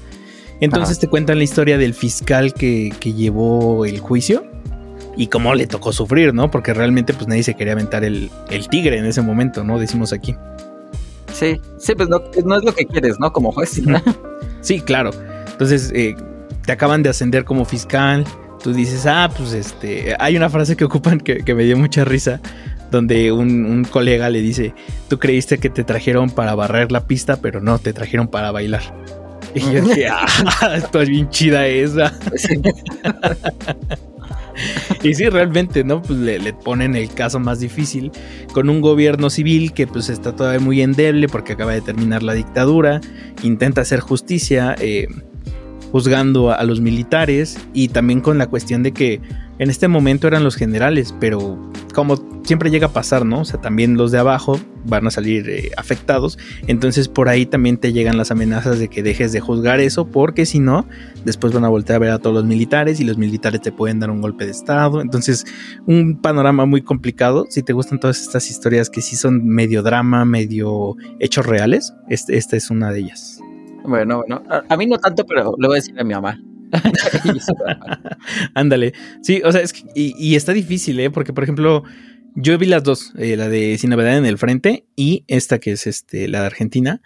[0.60, 4.46] Entonces te cuentan la historia del fiscal que, llevó el juicio
[5.15, 6.49] y cómo le tocó sufrir, ¿no?
[6.52, 8.30] Porque realmente pues nadie se quería aventar el,
[8.69, 9.80] tigre en ese momento, ¿no?
[9.80, 10.36] Decimos aquí.
[11.32, 12.21] Sí, sí, pues no,
[12.56, 13.32] es lo que quieres, ¿no?
[13.34, 13.82] Como juez.
[14.62, 15.12] sí, claro.
[15.52, 16.15] Entonces eh,
[16.65, 18.26] te acaban de ascender como fiscal.
[18.62, 20.15] Tú dices, ah, pues este.
[20.19, 22.39] Hay una frase que ocupan que, que me dio mucha risa
[22.93, 24.73] donde un, colega le dice,
[25.10, 28.84] tú creíste que te trajeron para barrer la pista, pero no, te trajeron para bailar.
[29.56, 30.28] Y yo dije, ah,
[30.76, 32.13] esto es bien chida esa.
[35.04, 36.02] y sí, realmente, ¿no?
[36.02, 38.12] Pues le, ponen el caso más difícil
[38.54, 42.34] con un gobierno civil que pues está todavía muy endeble porque acaba de terminar la
[42.34, 43.02] dictadura,
[43.42, 45.08] intenta hacer justicia, eh,
[45.93, 49.21] juzgando a, los militares y también con la cuestión de que
[49.60, 51.60] en este momento eran los generales, pero
[51.93, 53.41] como siempre llega a pasar, ¿no?
[53.41, 57.77] O sea, también los de abajo van a salir eh, afectados, entonces por ahí también
[57.77, 60.88] te llegan las amenazas de que dejes de juzgar eso, porque si no,
[61.25, 63.99] después van a voltear a ver a todos los militares y los militares te pueden
[63.99, 65.45] dar un golpe de estado, entonces
[65.86, 70.25] un panorama muy complicado, si te gustan todas estas historias que sí son medio drama,
[70.25, 73.33] medio hechos reales, este, esta es una de ellas.
[73.84, 76.41] Bueno, bueno, a, mí no tanto, pero le voy a decir a mi mamá.
[78.56, 78.93] Ándale.
[79.22, 81.10] Sí, o sea, es que, y, está difícil, ¿eh?
[81.10, 81.84] Porque, por ejemplo,
[82.36, 85.74] yo vi las dos, eh, la de Sin Novedad en el Frente y esta que
[85.74, 87.02] es este, la de Argentina.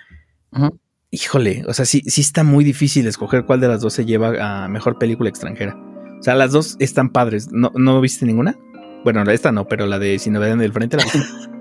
[1.12, 4.64] Híjole, o sea, sí, sí está muy difícil escoger cuál de las dos se lleva
[4.64, 5.78] a mejor película extranjera.
[6.20, 7.50] O sea, las dos están padres.
[7.52, 8.58] ¿No, ¿no viste ninguna?
[9.04, 11.04] Bueno, esta no, pero la de Sin Novedad en el Frente la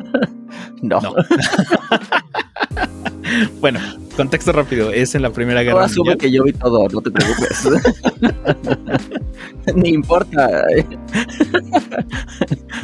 [0.82, 1.00] no.
[1.00, 1.14] no.
[3.60, 3.80] bueno,
[4.16, 6.18] contexto rápido, es en la Primera Guerra Ahora Mundial.
[6.18, 7.68] que yo vi todo, no te preocupes.
[9.74, 10.64] Ni importa.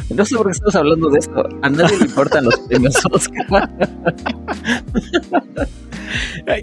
[0.09, 1.47] no sé por qué estamos hablando de esto.
[1.61, 3.69] A nadie le importan los premios Oscar.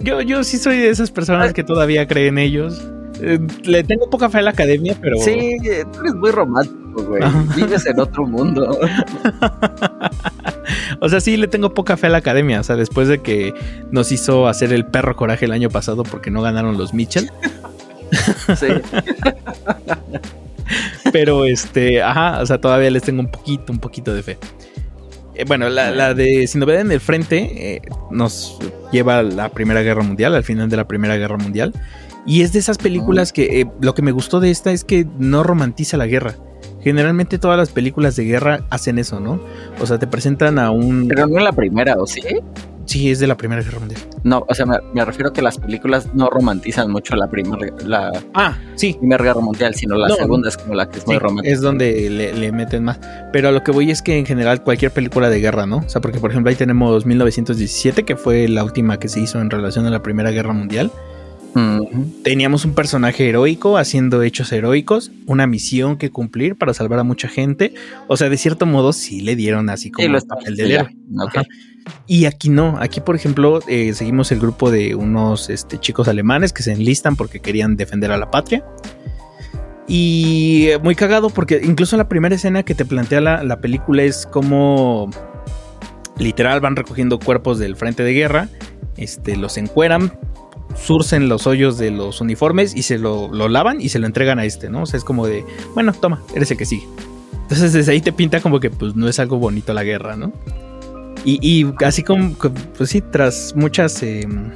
[0.03, 2.81] yo, yo sí soy de esas personas que todavía creen en ellos.
[3.21, 5.17] Eh, le tengo poca fe a la academia, pero.
[5.17, 5.57] Sí,
[5.91, 7.23] tú eres muy romántico, güey.
[7.55, 8.79] Vives en otro mundo.
[10.99, 12.59] O sea, sí le tengo poca fe a la academia.
[12.59, 13.53] O sea, después de que
[13.91, 17.31] nos hizo hacer el perro coraje el año pasado porque no ganaron los Mitchell.
[18.57, 18.67] sí.
[21.11, 24.37] pero este, ajá, o sea, todavía les tengo un poquito, un poquito de fe.
[25.35, 28.59] Eh, bueno, la, de Sin novedad en el frente eh, nos
[28.91, 31.73] lleva a la Primera Guerra Mundial, al final de la Primera Guerra Mundial.
[32.25, 35.07] Y es de esas películas que eh, lo que me gustó de esta es que
[35.17, 36.35] no romantiza la guerra.
[36.83, 39.39] Generalmente todas las películas de guerra hacen eso, ¿no?
[39.79, 41.07] O sea, te presentan a un...
[41.07, 42.21] Pero no en la primera, ¿o sí?
[42.85, 44.01] Sí, es de la Primera Guerra Mundial.
[44.23, 48.11] No, o sea, me, refiero a que las películas no romantizan mucho la primera, la
[48.33, 48.95] ah, sí.
[48.99, 51.53] Primera Guerra Mundial, sino la segunda es como la que es muy romántica.
[51.53, 52.99] Es donde le, le, meten más.
[53.31, 55.77] Pero a lo que voy es que en general cualquier película de guerra, ¿no?
[55.77, 59.39] O sea, porque por ejemplo ahí tenemos 1917, que fue la última que se hizo
[59.39, 60.91] en relación a la Primera Guerra Mundial.
[62.23, 67.27] Teníamos un personaje heroico haciendo hechos heroicos, una misión que cumplir para salvar a mucha
[67.27, 67.73] gente.
[68.07, 70.95] O sea, de cierto modo sí le dieron así como el papel del héroe.
[72.07, 76.53] Y aquí no, aquí por ejemplo eh, seguimos el grupo de unos este, chicos alemanes
[76.53, 78.63] que se enlistan porque querían defender a la patria.
[79.87, 84.25] Y muy cagado porque incluso la primera escena que te plantea la, la película es
[84.25, 85.09] como
[86.17, 88.47] literal van recogiendo cuerpos del frente de guerra,
[88.95, 90.13] este, los encueran,
[90.75, 94.45] surcen los hoyos de los uniformes y se lo, lavan y se lo entregan a
[94.45, 94.83] este, ¿no?
[94.83, 96.87] O sea, es como de, bueno, toma, eres el que sigue.
[97.43, 100.31] Entonces desde ahí te pinta como que pues no es algo bonito la guerra, ¿no?
[101.23, 102.33] Y, así como,
[102.77, 104.01] pues sí, tras muchas...
[104.01, 104.49] Em,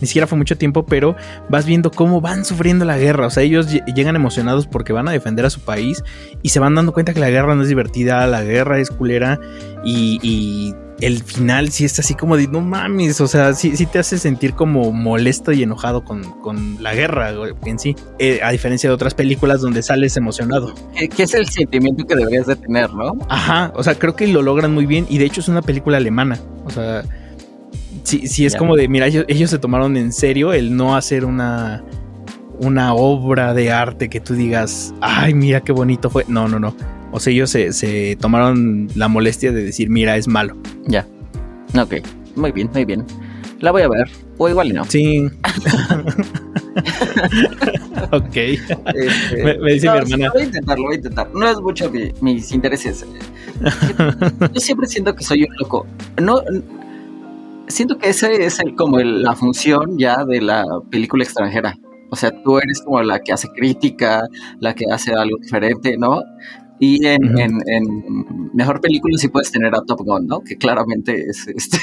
[0.00, 1.16] ni siquiera fue mucho tiempo, pero
[1.48, 3.26] vas viendo cómo van sufriendo la guerra.
[3.26, 6.04] O sea, ellos llegan emocionados porque van a defender a su país
[6.42, 9.40] y se van dando cuenta que la guerra no es divertida, la guerra es culera
[9.82, 13.86] y, y el final sí está así como de no mames, o sea, sí, sí
[13.86, 16.24] te hace sentir como molesto y enojado con,
[16.80, 17.32] la guerra
[17.64, 20.74] en sí, eh, a diferencia de otras películas donde sales emocionado.
[20.94, 23.16] Que, es el sentimiento que deberías de tener, ¿no?
[23.28, 25.96] Ajá, o sea, creo que lo logran muy bien y de hecho es una película
[25.96, 27.02] alemana, o sea,
[28.04, 31.24] sí, sí es como de, mira, ellos, ellos se tomaron en serio el no hacer
[31.24, 31.84] una
[32.60, 36.24] una obra de arte que tú digas, ay, mira qué bonito fue.
[36.28, 36.74] No, no, no.
[37.16, 40.56] O sea, ellos se, tomaron la molestia de decir, mira, es malo.
[40.88, 41.06] Ya.
[41.80, 42.04] Ok.
[42.34, 43.04] Muy bien, muy bien.
[43.60, 44.10] La voy a ver.
[44.36, 44.84] O igual no.
[44.86, 45.20] Sí.
[48.10, 48.34] ok.
[48.34, 50.30] Este, me, dice mi hermana.
[50.32, 51.30] Voy a intentarlo, voy a intentar.
[51.32, 51.88] No es mucho
[52.20, 53.06] mis intereses.
[54.52, 55.86] Yo siempre siento que soy un loco.
[56.20, 56.42] No.
[57.68, 61.78] Siento que ese es el, como la función ya de la película extranjera.
[62.10, 64.26] O sea, tú eres como la que hace crítica,
[64.58, 66.20] la que hace algo diferente, ¿no?
[66.80, 67.20] Y en,
[68.52, 70.40] mejor película sí puedes tener a Top Gun, ¿no?
[70.40, 71.78] Que claramente es, este,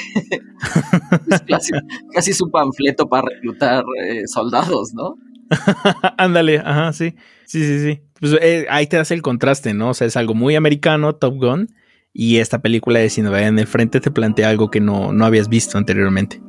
[2.13, 5.15] casi, su panfleto para reclutar eh, soldados, ¿no?
[6.17, 7.15] Ándale, ajá, sí.
[7.45, 8.01] Sí, sí, sí.
[8.19, 9.89] Pues eh, ahí te das el contraste, ¿no?
[9.89, 11.69] O sea, es algo muy americano, Top Gun,
[12.13, 15.49] y esta película de Sinova en el frente te plantea algo que no, no habías
[15.49, 16.41] visto anteriormente.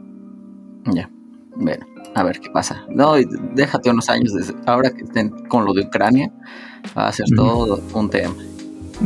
[0.94, 1.09] Ya,
[1.57, 2.85] bueno, a ver qué pasa.
[2.88, 3.14] No,
[3.55, 4.33] déjate unos años,
[4.66, 6.33] ahora que estén con lo de Ucrania,
[6.96, 8.34] va a ser todo un tema.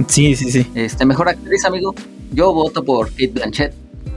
[0.09, 0.67] Sí, sí, sí.
[0.75, 1.95] Este, mejor actriz, amigo.
[2.33, 3.75] Yo voto por Kate Blanchett.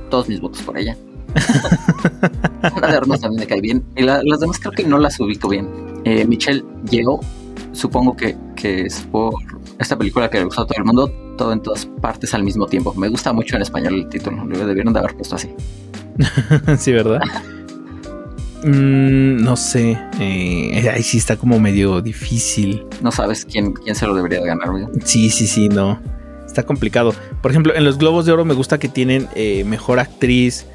[0.09, 0.97] Todos mis votos por ella.
[2.61, 3.83] Ana de Armas también me cae bien.
[3.95, 5.69] Y las demás creo que no las ubico bien.
[6.03, 7.19] Eh, Michelle llegó.
[7.71, 9.35] Supongo que, que es por
[9.77, 11.11] esta película que le gustó a todo el mundo.
[11.37, 12.93] Todo en todas partes al mismo tiempo.
[12.95, 14.43] Me gusta mucho en español el título.
[14.45, 15.49] Lo debieron de haber puesto así.
[16.77, 17.21] sí, ¿verdad?
[18.63, 19.97] Mm, no sé.
[20.19, 22.85] Eh, ahí sí está como medio difícil.
[23.01, 24.69] No sabes quién, quién se lo debería de ganar,
[25.03, 25.99] Sí, sí, sí, no.
[26.45, 27.13] Está complicado.
[27.41, 30.65] Por ejemplo, en los Globos de Oro me gusta que tienen eh, mejor actriz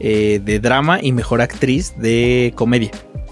[0.00, 2.90] eh, de drama y mejor actriz de comedia.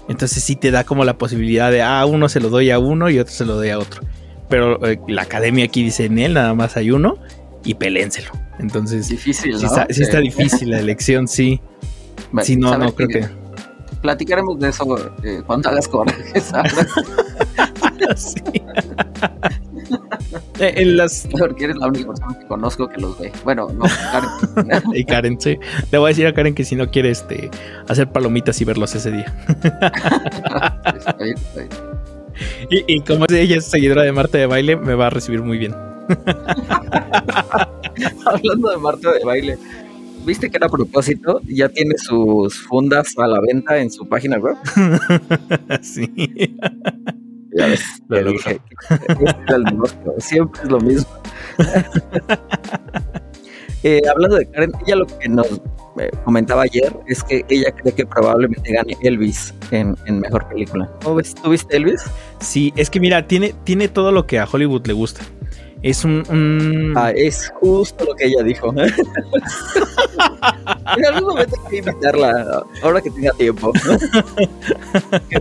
[0.09, 3.09] Entonces sí te da como la posibilidad de, ah, uno se lo doy a uno
[3.09, 4.01] y otro se lo doy a otro.
[4.49, 7.17] Pero la academia aquí dice en él, nada más hay uno
[7.63, 8.31] y pelénselo.
[8.59, 11.61] Entonces, difícil, sí, está, difícil la elección, sí.
[12.43, 13.42] sí, no, no creo que
[14.03, 14.85] platicaremos de eso
[15.23, 16.73] eh, cuando hagas coraje, ¿sabes?
[18.15, 18.43] sí.
[20.59, 21.27] En las...
[21.37, 23.31] Porque eres la única persona que conozco que los ve.
[23.43, 24.83] Bueno, no, Karen.
[24.93, 25.57] y Karen, sí.
[25.91, 27.49] Le voy a decir a Karen que si no quiere este,
[27.87, 29.33] hacer palomitas y verlos ese día.
[32.69, 35.57] Y, y, como ella es seguidora de Marta de Baile, me va a recibir muy
[35.57, 35.75] bien.
[38.25, 39.57] Hablando de Marta de Baile,
[40.25, 41.41] ¿Viste que era a propósito?
[41.45, 44.55] Ya tiene sus fundas a la venta en su página web.
[45.81, 46.09] sí.
[47.55, 48.59] Ya ves, lo dije.
[50.19, 51.09] Siempre es lo mismo.
[53.85, 55.61] Eh, hablando de Karen, ella lo que nos
[55.99, 60.89] eh, comentaba ayer es que ella cree que probablemente gane Elvis en, mejor película.
[61.03, 61.35] ¿Cómo ves?
[61.35, 62.01] ¿Tú viste Elvis?
[62.39, 65.21] Sí, es que mira, tiene, tiene todo lo que a Hollywood le gusta.
[65.83, 68.73] Es un, Ah, es justo lo que ella dijo.
[70.97, 73.73] en algún momento hay que invitarla, ahora que tenga tiempo.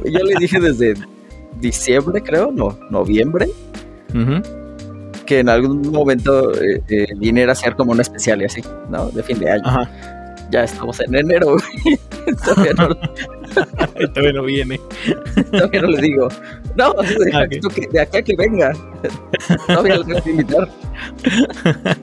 [0.05, 0.95] Yo le dije desde
[1.61, 3.49] diciembre, creo, no, noviembre,
[5.25, 9.11] que en algún momento eh, eh, viniera a ser como un especial y así, ¿no?
[9.11, 9.63] De fin de año.
[10.53, 11.57] Ya estamos en enero,
[12.45, 12.89] Todavía no,
[14.13, 14.79] Todavía no viene.
[15.51, 16.29] Todavía no le digo.
[16.77, 17.47] No, de, ah,
[17.91, 18.75] de acá que venga.
[19.67, 20.69] Todavía lo tengo que invitar.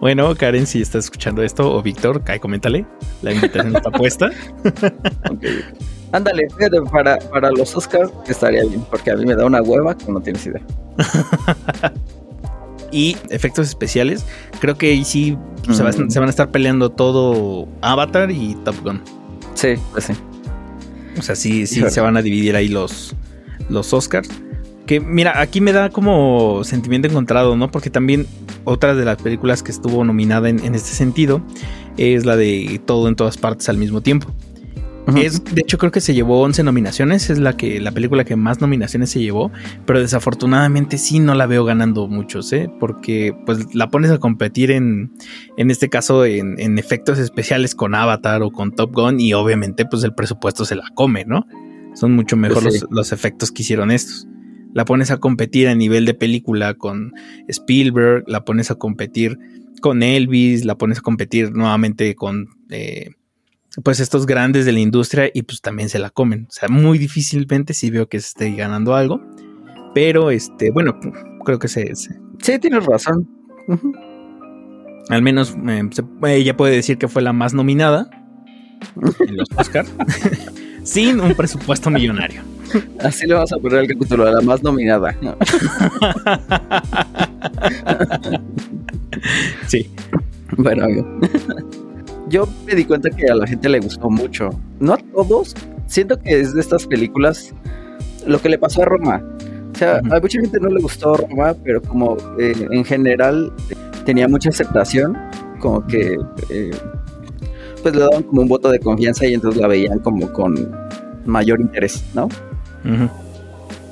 [0.00, 2.84] Bueno, Karen, si estás escuchando esto, o Víctor, cae, coméntale.
[3.22, 4.30] La invitación está puesta.
[6.10, 9.96] Ándale, fíjate, para, para los Oscars estaría bien, porque a mí me da una hueva
[9.96, 10.60] que no tienes idea.
[12.92, 14.24] Y efectos especiales,
[14.60, 15.36] creo que ahí sí
[15.70, 19.02] se, van a estar peleando todo Avatar y Top Gun.
[19.54, 20.12] Sí, pues sí.
[21.18, 23.14] O sea, sí, sí se van a dividir ahí los,
[23.68, 24.28] los Oscars.
[24.86, 27.70] Que mira, aquí me da como sentimiento encontrado, ¿no?
[27.70, 28.26] Porque también
[28.64, 31.42] otra de las películas que estuvo nominada en, en este sentido
[31.96, 34.28] es la de Todo en todas partes al mismo tiempo.
[35.16, 37.30] Es, de hecho, creo que se llevó 11 nominaciones.
[37.30, 39.50] Es la que la película que más nominaciones se llevó.
[39.86, 42.70] Pero desafortunadamente sí no la veo ganando muchos, ¿eh?
[42.80, 45.12] Porque pues la pones a competir en,
[45.56, 49.20] en este caso, en, efectos especiales con Avatar o con Top Gun.
[49.20, 51.46] Y obviamente, pues el presupuesto se la come, ¿no?
[51.94, 54.26] Son mucho mejor pues los, efectos que hicieron estos.
[54.72, 57.12] La pones a competir a nivel de película con
[57.48, 58.24] Spielberg.
[58.26, 59.38] La pones a competir
[59.80, 60.64] con Elvis.
[60.64, 62.48] La pones a competir nuevamente con.
[62.70, 63.10] Eh,
[63.82, 66.46] pues estos grandes de la industria y pues también se la comen.
[66.48, 69.20] O sea, muy difícilmente si veo que se esté ganando algo.
[69.94, 70.98] Pero este, bueno,
[71.44, 71.94] creo que se.
[71.94, 73.28] Sí, tienes razón.
[75.08, 75.88] Al menos eh,
[76.26, 78.10] ella puede decir que fue la más nominada
[79.26, 79.86] en los Oscar
[80.84, 82.42] sin un presupuesto millonario.
[83.00, 85.14] Así le vas a poner el capítulo, la más nominada.
[89.66, 89.90] sí.
[90.56, 90.86] Bueno,
[92.32, 94.48] yo me di cuenta que a la gente le gustó mucho.
[94.80, 95.54] No a todos.
[95.86, 97.54] Siento que es de estas películas
[98.26, 99.22] lo que le pasó a Roma.
[99.74, 103.52] O sea, a mucha gente no le gustó Roma, pero como eh, en general
[104.06, 105.16] tenía mucha aceptación,
[105.60, 106.16] como que
[106.48, 106.70] eh,
[107.82, 110.54] pues le daban como un voto de confianza y entonces la veían como con
[111.26, 112.28] mayor interés, ¿no?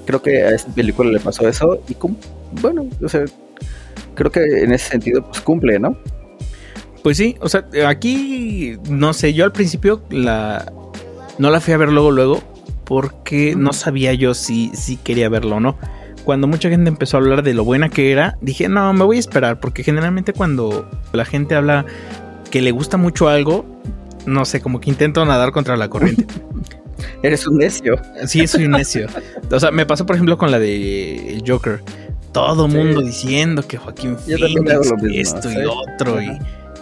[0.06, 2.16] Creo que a esta película le pasó eso y como,
[2.62, 3.24] bueno, o sea,
[4.14, 5.96] creo que en ese sentido pues cumple, ¿no?
[7.02, 10.70] Pues sí, o sea, aquí no sé, yo al principio la
[11.38, 12.42] no la fui a ver luego luego
[12.84, 15.78] porque no sabía yo si, si quería verlo o no.
[16.24, 19.16] Cuando mucha gente empezó a hablar de lo buena que era, dije, no, me voy
[19.16, 21.86] a esperar, porque generalmente cuando la gente habla
[22.50, 23.64] que le gusta mucho algo,
[24.26, 26.26] no sé, como que intento nadar contra la corriente.
[27.22, 27.96] Eres un necio.
[28.26, 29.06] Sí, soy un necio.
[29.50, 31.82] O sea, me pasó, por ejemplo, con la de Joker.
[32.32, 34.54] Todo mundo diciendo que Joaquín Phoenix,
[35.14, 36.20] esto y otro.
[36.20, 36.38] Y,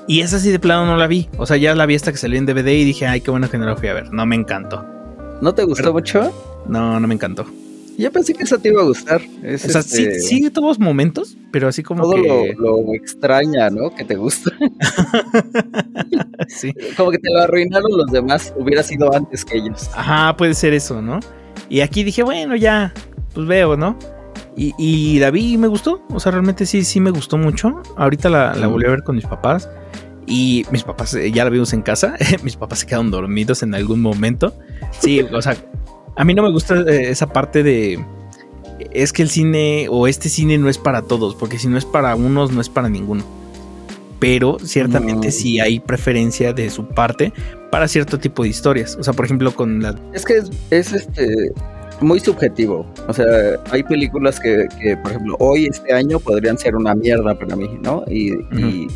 [0.08, 1.28] y esa sí de plano no la vi.
[1.36, 3.50] O sea, ya la vi hasta que salió en DVD y dije, ay, qué bueno
[3.50, 4.10] que no la fui a ver.
[4.10, 4.84] No me encantó.
[5.42, 6.32] ¿No te gustó mucho?
[6.66, 7.44] No, no me encantó.
[7.98, 9.20] Yo pensé que esa te iba a gustar.
[9.20, 12.16] o sea, sí, este, sí tuvo momentos, pero así como todo
[12.56, 13.94] lo, extraña, ¿no?
[13.94, 14.50] Que te gusta.
[16.48, 16.72] sí.
[16.96, 19.90] Como que te lo arruinaron los demás, hubiera sido antes que ellos.
[19.94, 21.20] Ajá, puede ser eso, ¿no?
[21.68, 22.94] Y aquí dije, bueno, ya,
[23.34, 23.98] pues veo, ¿no?
[24.58, 26.02] Y, y la vi y me gustó.
[26.10, 27.80] O sea, realmente sí, sí me gustó mucho.
[27.96, 29.70] Ahorita la, la volví a ver con mis papás.
[30.26, 32.16] Y mis papás eh, ya la vimos en casa.
[32.42, 34.52] mis papás se quedaron dormidos en algún momento.
[34.98, 35.56] Sí, o sea,
[36.16, 38.04] a mí no me gusta eh, esa parte de
[38.90, 41.84] es que el cine o este cine no es para todos, porque si no es
[41.84, 43.24] para unos, no es para ninguno.
[44.18, 47.32] Pero ciertamente sí hay preferencia de su parte
[47.70, 48.96] para cierto tipo de historias.
[48.96, 49.94] O sea, por ejemplo, con la.
[50.12, 51.52] Es que es, este
[52.00, 52.86] muy subjetivo.
[53.06, 53.26] O sea,
[53.70, 54.68] hay películas que,
[55.02, 58.04] por ejemplo, hoy, este año, podrían ser una mierda para mí, ¿no?
[58.08, 58.88] y, y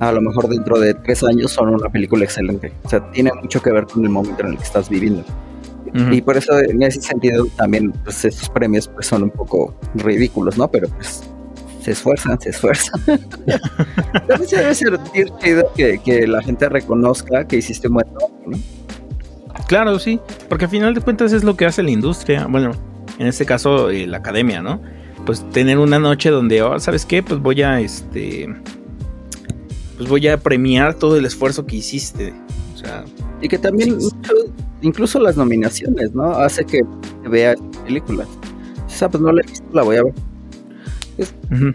[0.00, 2.72] a lo mejor dentro de tres años son una película excelente.
[2.84, 5.22] O sea, tiene mucho que ver con el momento en el que estás viviendo.
[5.92, 10.56] Y por eso, en ese sentido, también pues, estos premios pues, son un poco ridículos,
[10.56, 10.70] ¿no?
[10.70, 11.22] Pero pues
[11.82, 13.00] se esfuerzan, se esfuerzan.
[14.28, 18.40] También se debe sentir chido que, que, la gente reconozca que hiciste un buen trabajo,
[18.46, 18.58] ¿no?
[19.66, 22.46] Claro, sí, porque al final de cuentas es lo que hace la industria.
[22.46, 22.72] Bueno,
[23.18, 24.80] en este caso, eh, la academia, ¿no?
[25.26, 27.22] Pues tener una noche donde, oh, ¿sabes qué?
[27.22, 28.48] Pues voy a, este,
[29.96, 32.32] pues voy a premiar todo el esfuerzo que hiciste.
[32.74, 33.04] O sea,
[33.42, 33.98] y que también
[34.80, 36.30] incluso las nominaciones, ¿no?
[36.32, 36.80] Hace que
[37.28, 38.28] vea películas.
[38.86, 40.14] O sea, pues no la he visto, la voy a ver.
[41.18, 41.34] Es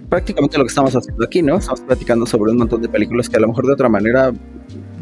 [0.09, 1.57] prácticamente lo que estamos haciendo aquí, ¿no?
[1.57, 4.33] Estamos platicando sobre un montón de películas que a lo mejor de otra manera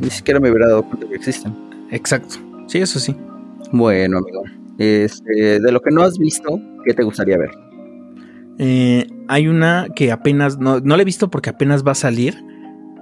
[0.02, 1.56] ni siquiera me hubiera dado cuenta que existen.
[1.92, 2.53] Exacto.
[2.68, 3.16] Sí, eso sí.
[3.72, 4.44] Bueno, amigo.
[4.78, 7.52] Este, de lo que no has visto, ¿qué te gustaría ver?
[8.60, 12.36] Eh, hay una que apenas, no, no la he visto porque apenas va a salir,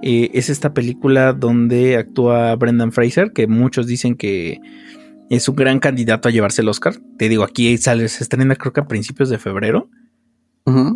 [0.02, 4.60] eh, es esta película donde actúa Brendan Fraser, que muchos dicen que
[5.30, 6.94] es un gran candidato a llevarse el Oscar.
[7.16, 9.88] Te digo, aquí sale, se estrena creo que a principios de febrero.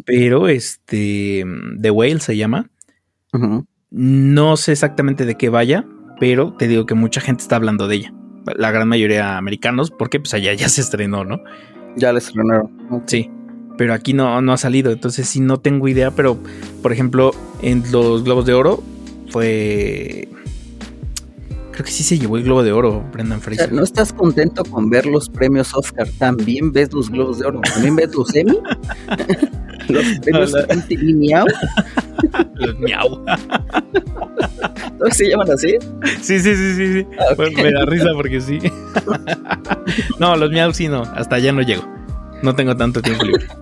[0.04, 1.44] Pero este,
[1.80, 2.70] The Whale se llama.
[3.90, 5.86] No sé exactamente de qué vaya,
[6.20, 8.14] pero te digo que mucha gente está hablando de ella.
[8.54, 11.40] La gran mayoría americanos, porque pues allá ya se estrenó, ¿no?
[11.96, 12.70] Ya la estrenaron.
[13.06, 13.30] Sí
[13.76, 14.90] pero aquí no, no ha salido.
[14.90, 16.38] Entonces sí no tengo idea, pero
[16.82, 17.32] por ejemplo
[17.62, 18.82] en los Globos de Oro
[19.30, 20.28] fue...
[21.72, 23.70] Creo que sí se llevó el Globo de Oro, Brendan Fraser.
[23.70, 26.08] ¿No estás contento con ver los premios Oscar?
[26.18, 27.60] ¿También ves los Globos de Oro?
[27.60, 28.58] ¿También ves los Emmy?
[29.88, 31.46] ¿Los premios no, Miau?
[32.56, 33.24] los Miau.
[34.98, 35.76] ¿No se llaman así?
[36.20, 36.92] Sí, sí, sí, sí.
[36.92, 37.06] sí.
[37.18, 38.58] Ah, me da risa porque sí.
[40.18, 41.02] no, los Miau sí no.
[41.02, 41.86] Hasta allá no llego.
[42.42, 43.46] No tengo tanto tiempo libre.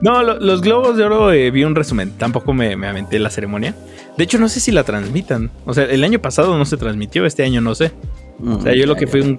[0.00, 2.12] No, los Globos de Oro eh, vi un resumen.
[2.12, 3.74] Tampoco me, me, aventé la ceremonia.
[4.16, 5.50] De hecho, no sé si la transmitan.
[5.64, 7.90] O sea, el año pasado no se transmitió, este año no sé.
[8.44, 9.36] O sea, yo lo que fui un,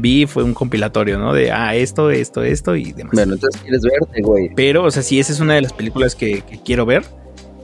[0.00, 1.32] vi fue un compilatorio, ¿no?
[1.32, 3.12] De, ah, esto, esto, esto y demás.
[3.14, 4.50] Bueno, entonces quieres verte, güey.
[4.54, 7.04] Pero, o sea, sí, esa es una de las películas que, que quiero ver.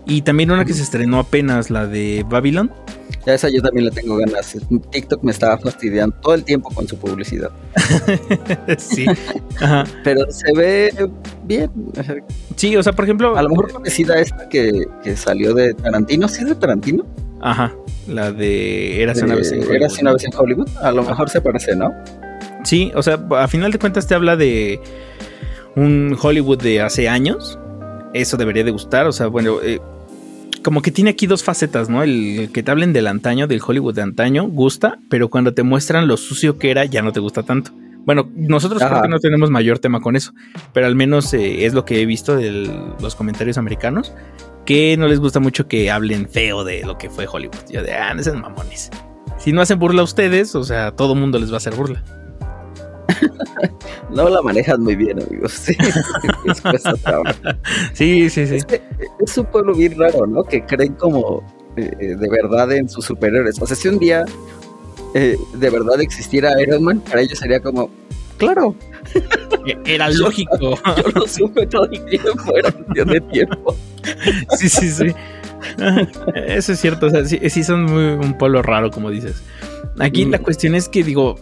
[0.06, 2.72] Y también una que se estrenó apenas, la de Babylon.
[3.26, 4.56] Ya esa yo también la tengo ganas.
[4.90, 7.50] TikTok me estaba fastidiando todo el tiempo con su publicidad.
[8.78, 9.04] sí.
[10.02, 11.10] Pero se ve
[11.44, 11.70] bien.
[12.56, 13.36] Sí, o sea, por ejemplo.
[13.36, 16.26] A lo mejor parecida esta que, que salió de Tarantino.
[16.26, 17.04] ¿Sí es de Tarantino?
[17.40, 17.74] Ajá.
[18.06, 19.76] La de Eras una vez en Hollywood.
[19.76, 20.68] Eras una vez en Hollywood.
[20.80, 21.92] A lo mejor se parece, ¿no?
[22.64, 24.80] Sí, o sea, a final de cuentas te habla de
[25.76, 27.58] un Hollywood de hace años
[28.14, 29.06] eso debería de gustar.
[29.06, 29.80] O sea, bueno, eh,
[30.62, 32.02] como que tiene aquí dos facetas, ¿no?
[32.02, 36.08] El, que te hablen del antaño, del Hollywood de antaño, gusta, pero cuando te muestran
[36.08, 37.72] lo sucio que era, ya no te gusta tanto.
[38.04, 40.32] Bueno, nosotros creo que no tenemos mayor tema con eso,
[40.72, 42.70] pero al menos eh, es lo que he visto de
[43.02, 44.14] los comentarios americanos,
[44.68, 47.56] que no les gusta mucho que hablen feo de lo que fue Hollywood.
[47.70, 48.90] Yo de, ah, no sean mamones.
[49.38, 52.04] Si no hacen burla a ustedes, o sea, todo mundo les va a hacer burla.
[54.10, 55.54] no la manejan muy bien, amigos.
[57.94, 58.58] Sí, sí, sí.
[59.20, 60.44] Es, un pueblo bien raro, ¿no?
[60.44, 61.42] Que creen como
[61.78, 63.58] eh, eh, de verdad en sus superiores.
[63.62, 64.26] O sea, si un día
[65.14, 67.88] eh, de verdad existiera Iron Man, para ellos sería como,
[68.36, 68.74] claro.
[69.64, 70.58] E-, era lógico.
[70.60, 70.76] Yo,
[71.14, 73.74] lo supe todo el tiempo, era cuestión de tiempo.
[74.58, 75.06] Sí, sí, sí.
[76.34, 79.42] Eso es cierto, o sea, sí, son muy, un pueblo raro, como dices.
[79.98, 80.42] Aquí la mm.
[80.42, 81.36] cuestión es que, digo,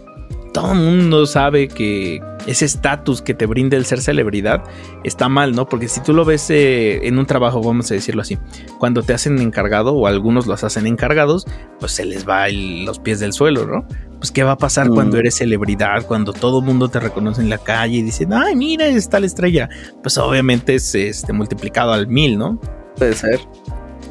[0.57, 4.63] todo el mundo sabe que ese estatus que te brinda el ser celebridad
[5.03, 5.69] está mal, ¿no?
[5.69, 8.39] Porque si tú lo ves eh, en un trabajo, vamos a decirlo así,
[8.79, 11.45] cuando te hacen encargado o algunos los hacen encargados,
[11.79, 13.87] pues se les va los pies del suelo, ¿no?
[14.17, 15.19] Pues qué va a pasar cuando mm.
[15.19, 18.87] eres celebridad, cuando todo el mundo te reconoce en la calle y dicen, ay, mira,
[18.87, 19.69] está la estrella.
[20.01, 22.59] Pues obviamente es este, multiplicado al mil, ¿no?
[22.95, 23.41] Puede ser.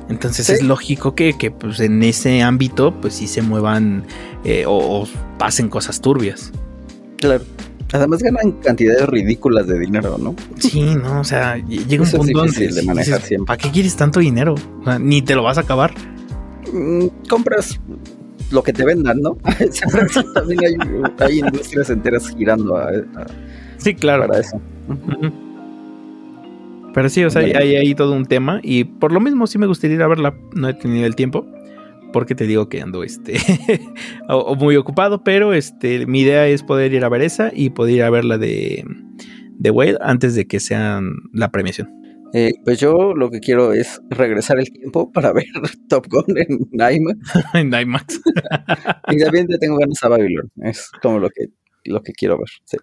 [0.08, 4.04] Entonces es lógico que, pues, en ese ámbito pues sí se muevan
[4.44, 5.08] eh, o,
[5.38, 6.52] pasen cosas turbias.
[7.18, 7.44] Claro.
[7.92, 10.34] Además ganan cantidades ridículas de dinero, ¿no?
[10.58, 14.56] Sí, no, o sea, llega un punto donde de manejar ¿Para qué quieres tanto dinero?
[15.00, 15.94] ni te lo vas a acabar.
[16.72, 17.80] Mm, compras
[18.50, 19.38] lo que te vendan, ¿no?
[20.34, 20.60] También
[21.18, 22.90] hay, industrias enteras girando a,
[23.76, 24.26] sí, claro.
[24.26, 24.60] para eso.
[26.92, 29.66] Pero sí, o sea, hay ahí todo un tema y por lo mismo sí me
[29.66, 31.46] gustaría ir a verla, no he tenido el tiempo
[32.12, 33.38] porque te digo que ando este
[34.58, 38.02] muy ocupado, pero este mi idea es poder ir a ver esa y poder ir
[38.02, 38.84] a ver la de
[39.58, 41.96] de Wade antes de que sean la premiación.
[42.32, 45.46] Eh, pues yo lo que quiero es regresar el tiempo para ver
[45.88, 47.18] Top Gun en IMAX.
[47.54, 48.20] en IMAX.
[49.08, 50.50] y también te tengo ganas a Babylon.
[50.62, 51.46] Es como lo que,
[51.84, 52.48] lo que quiero ver.
[52.64, 52.76] Sí,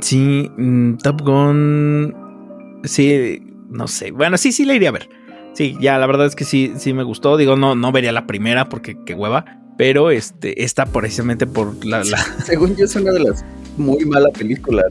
[0.00, 2.14] sí mm, Top Gun.
[2.84, 4.10] Sí, no sé.
[4.10, 5.08] Bueno, sí, sí la iría a ver.
[5.54, 7.36] Sí, ya, la verdad es que sí, sí me gustó.
[7.36, 9.44] Digo, no, no vería la primera porque qué hueva.
[9.76, 12.04] Pero este, esta precisamente por la,
[12.44, 13.44] Según yo es una de las
[13.76, 14.84] muy mala película.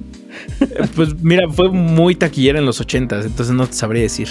[0.60, 4.28] Eh, pues mira, fue muy taquillera en los ochentas, entonces no te sabría decir.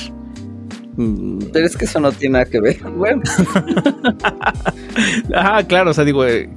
[0.96, 2.78] Mm, pero es que eso no tiene nada que ver.
[2.96, 3.22] Bueno.
[5.34, 6.50] ah, claro, o sea, digo, eh,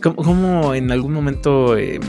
[0.00, 2.02] como, en algún momento em,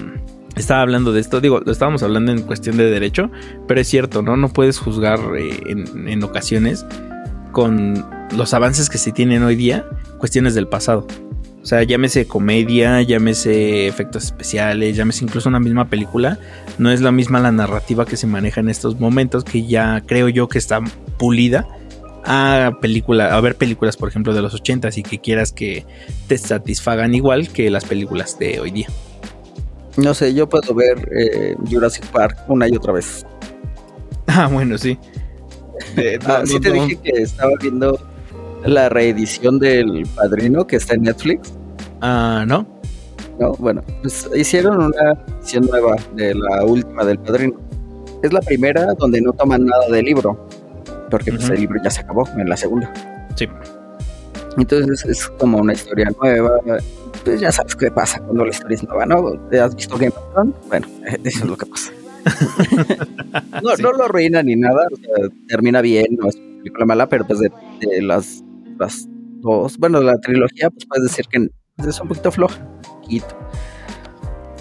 [0.56, 3.30] estaba hablando de esto, digo, lo estábamos hablando en cuestión de derecho,
[3.68, 4.38] pero es cierto, ¿no?
[4.38, 6.86] No puedes juzgar eh, en, ocasiones
[7.52, 9.86] con los avances que se tienen hoy día,
[10.18, 11.08] cuestiones del pasado.
[11.62, 16.38] O sea, llámese comedia, llámese efectos especiales, llámese incluso una misma película.
[16.78, 20.30] No es la misma la narrativa que se maneja en estos momentos, que ya creo
[20.30, 20.80] yo que está
[21.18, 21.68] pulida
[22.26, 25.86] a película, a ver películas, por ejemplo, de los 80 y que quieras que
[26.28, 28.88] te satisfagan igual que las películas de hoy día.
[29.98, 33.26] No sé, yo puedo ver eh, Jurassic Park una y otra vez.
[34.28, 34.98] Ah, bueno, sí.
[36.26, 37.98] ah, sí te dije que estaba viendo
[38.66, 41.54] la reedición del Padrino que está en Netflix.
[42.02, 42.66] Ah, ¿no?
[43.40, 47.60] No, bueno, pues hicieron una edición nueva de la última del Padrino.
[48.24, 50.48] Es la primera donde no toman nada del libro,
[51.12, 52.92] porque pues, el libro ya se acabó en la segunda.
[53.36, 53.48] Sí.
[54.58, 56.52] Entonces es como una historia nueva,
[57.26, 59.34] pues ya sabes qué pasa cuando la historia es nueva, ¿no?
[59.50, 60.56] ¿Te has visto Game of Thrones?
[60.68, 60.88] Bueno,
[61.24, 61.92] eso es lo que pasa.
[63.64, 67.10] no, no lo arruina ni nada, o sea, termina bien, no es una película mala,
[67.10, 67.52] pero pues de,
[68.02, 68.44] las,
[68.80, 69.08] las,
[69.42, 71.50] dos, bueno, de la trilogía, pues puedes decir que
[71.88, 73.36] es un poquito floja, un poquito.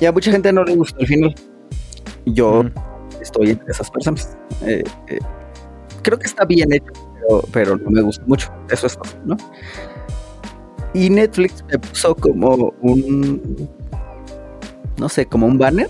[0.00, 1.34] Y a mucha gente no le gustó el final.
[2.26, 2.64] Yo
[3.20, 4.36] estoy entre esas personas.
[4.62, 5.18] Eh, eh,
[6.02, 8.52] creo que está bien hecho, pero, pero no me gusta mucho.
[8.70, 9.36] Eso es todo, ¿no?
[10.94, 13.68] Y Netflix me puso como un,
[14.96, 15.88] no sé, como un banner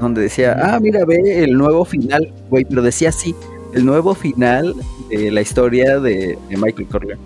[0.00, 3.34] donde decía, ah, mira, ve el nuevo final, güey, pero decía así,
[3.74, 4.74] el nuevo final
[5.08, 7.22] de la historia de, Michael Corleone.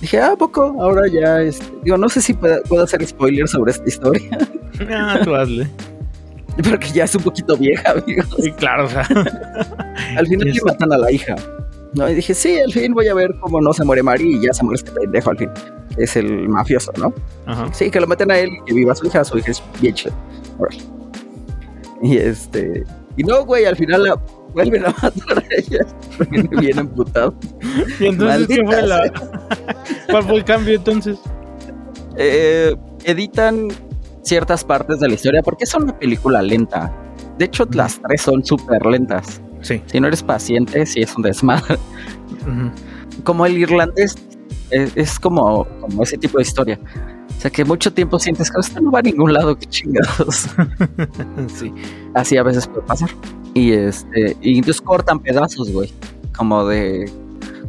[0.00, 3.88] Dije, ah, poco, ahora ya, este, digo, no sé si puedo, hacer spoilers sobre esta
[3.88, 4.38] historia.
[4.90, 5.66] Ah, tú hazle.
[6.70, 8.22] Porque ya es un poquito vieja, amigo.
[8.38, 9.00] Sí, claro, o sea.
[10.18, 11.34] Al final le matan a la hija.
[11.94, 12.10] ¿no?
[12.10, 14.52] Y dije, sí, al fin voy a ver cómo no se muere Mari y ya
[14.52, 15.50] se muere este pendejo al fin.
[15.96, 17.12] Es el mafioso, ¿no?
[17.72, 19.94] Sí, que lo meten a él y que viva su hija, su hija es bien
[19.94, 20.14] chida.
[22.02, 22.84] Y este.
[23.16, 24.20] Y no, güey, al final la
[24.52, 25.86] vuelven a matar a ella.
[26.60, 27.34] bien emputado.
[27.98, 29.12] ¿Y entonces qué fue la.
[30.10, 31.18] ¿Cuál fue el cambio entonces?
[32.18, 32.74] Eh,
[33.04, 33.68] editan
[34.22, 36.92] ciertas partes de la historia porque es una película lenta.
[37.38, 39.40] De hecho, las tres son súper lentas.
[39.60, 39.82] Sí.
[39.86, 41.78] Si no eres paciente, sí es un desmadre.
[43.24, 44.16] Como el irlandés,
[44.70, 46.78] es, es como, como ese tipo de historia.
[47.36, 50.48] O sea que mucho tiempo sientes que esto no va a ningún lado, qué chingados.
[51.54, 51.72] sí.
[52.14, 53.10] Así a veces puede pasar.
[53.54, 55.92] Y este, y entonces cortan pedazos, güey.
[56.36, 57.10] Como de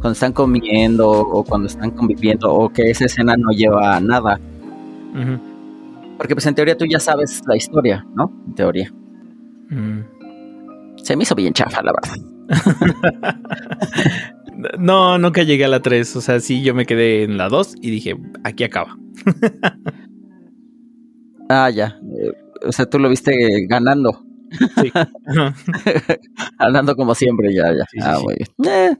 [0.00, 4.40] cuando están comiendo o cuando están conviviendo o que esa escena no lleva a nada.
[6.16, 8.32] Porque pues en teoría tú ya sabes la historia, ¿no?
[8.46, 8.92] En teoría.
[9.70, 10.00] Mm.
[11.02, 12.16] Se me hizo bien chafa, la verdad.
[14.78, 16.16] No, nunca llegué a la 3.
[16.16, 18.96] O sea, sí, yo me quedé en la 2 y dije, aquí acaba.
[21.50, 21.98] Ah, ya.
[22.20, 22.32] Eh,
[22.66, 23.32] o sea, tú lo viste
[23.68, 24.22] ganando.
[24.80, 24.92] Sí.
[25.26, 25.54] Ajá.
[26.58, 27.84] Andando como siempre, ya, ya.
[27.90, 28.24] Sí, sí, ah, sí.
[28.24, 28.48] muy bien.
[28.70, 28.96] Eh,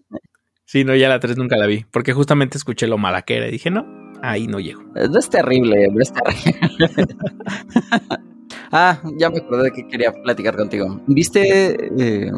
[0.65, 1.87] Sí, no, ya la 3 nunca la vi.
[1.91, 3.87] Porque justamente escuché lo mala que era y dije, no,
[4.21, 4.83] ahí no llego.
[4.95, 6.79] no es terrible, no es terrible.
[8.73, 11.01] ah, ya me acordé de que quería platicar contigo.
[11.07, 12.31] ¿Viste eh,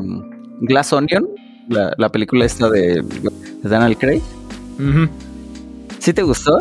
[0.60, 1.28] Glass Onion?
[1.70, 4.20] La, la película esta de, de Daniel Craig.
[6.00, 6.58] ¿Sí te gustó?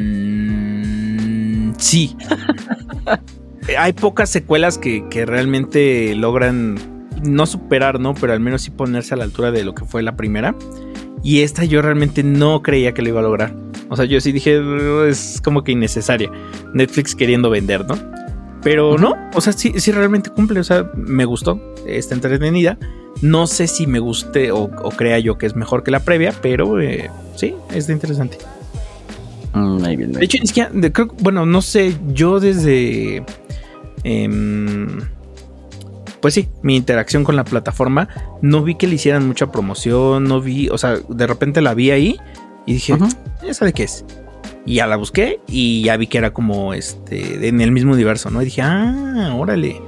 [0.00, 2.16] Mm, sí.
[3.78, 6.78] Hay pocas secuelas que, que realmente logran
[7.22, 8.14] no superar, ¿no?
[8.14, 10.54] Pero al menos sí ponerse a la altura de lo que fue la primera.
[11.22, 13.54] Y esta yo realmente no creía que lo iba a lograr.
[13.90, 16.30] O sea, yo sí dije, "Uh, es como que innecesaria.
[16.72, 17.98] Netflix queriendo vender, ¿no?
[18.62, 20.60] Pero no, o sea, sí, sí realmente cumple.
[20.60, 22.78] O sea, me gustó, está entretenida.
[23.22, 26.32] No sé si me guste o, o crea yo que es mejor que la previa,
[26.40, 28.38] pero eh, sí, está interesante.
[29.52, 29.96] Mm, ahí.
[29.96, 30.38] De hecho,
[30.72, 33.24] de- creo, bueno, no sé, yo desde...
[34.04, 35.00] em,
[36.20, 38.08] pues sí, mi interacción con la plataforma,
[38.42, 41.90] no vi que le hicieran mucha promoción, no vi, o sea, de repente la vi
[41.90, 42.16] ahí
[42.66, 42.94] y dije.
[43.42, 44.04] ¿esa de qué es?
[44.66, 48.30] Y ya la busqué y ya vi que era como este, en el mismo universo,
[48.30, 48.42] ¿no?
[48.42, 49.80] Y dije, ah, órale.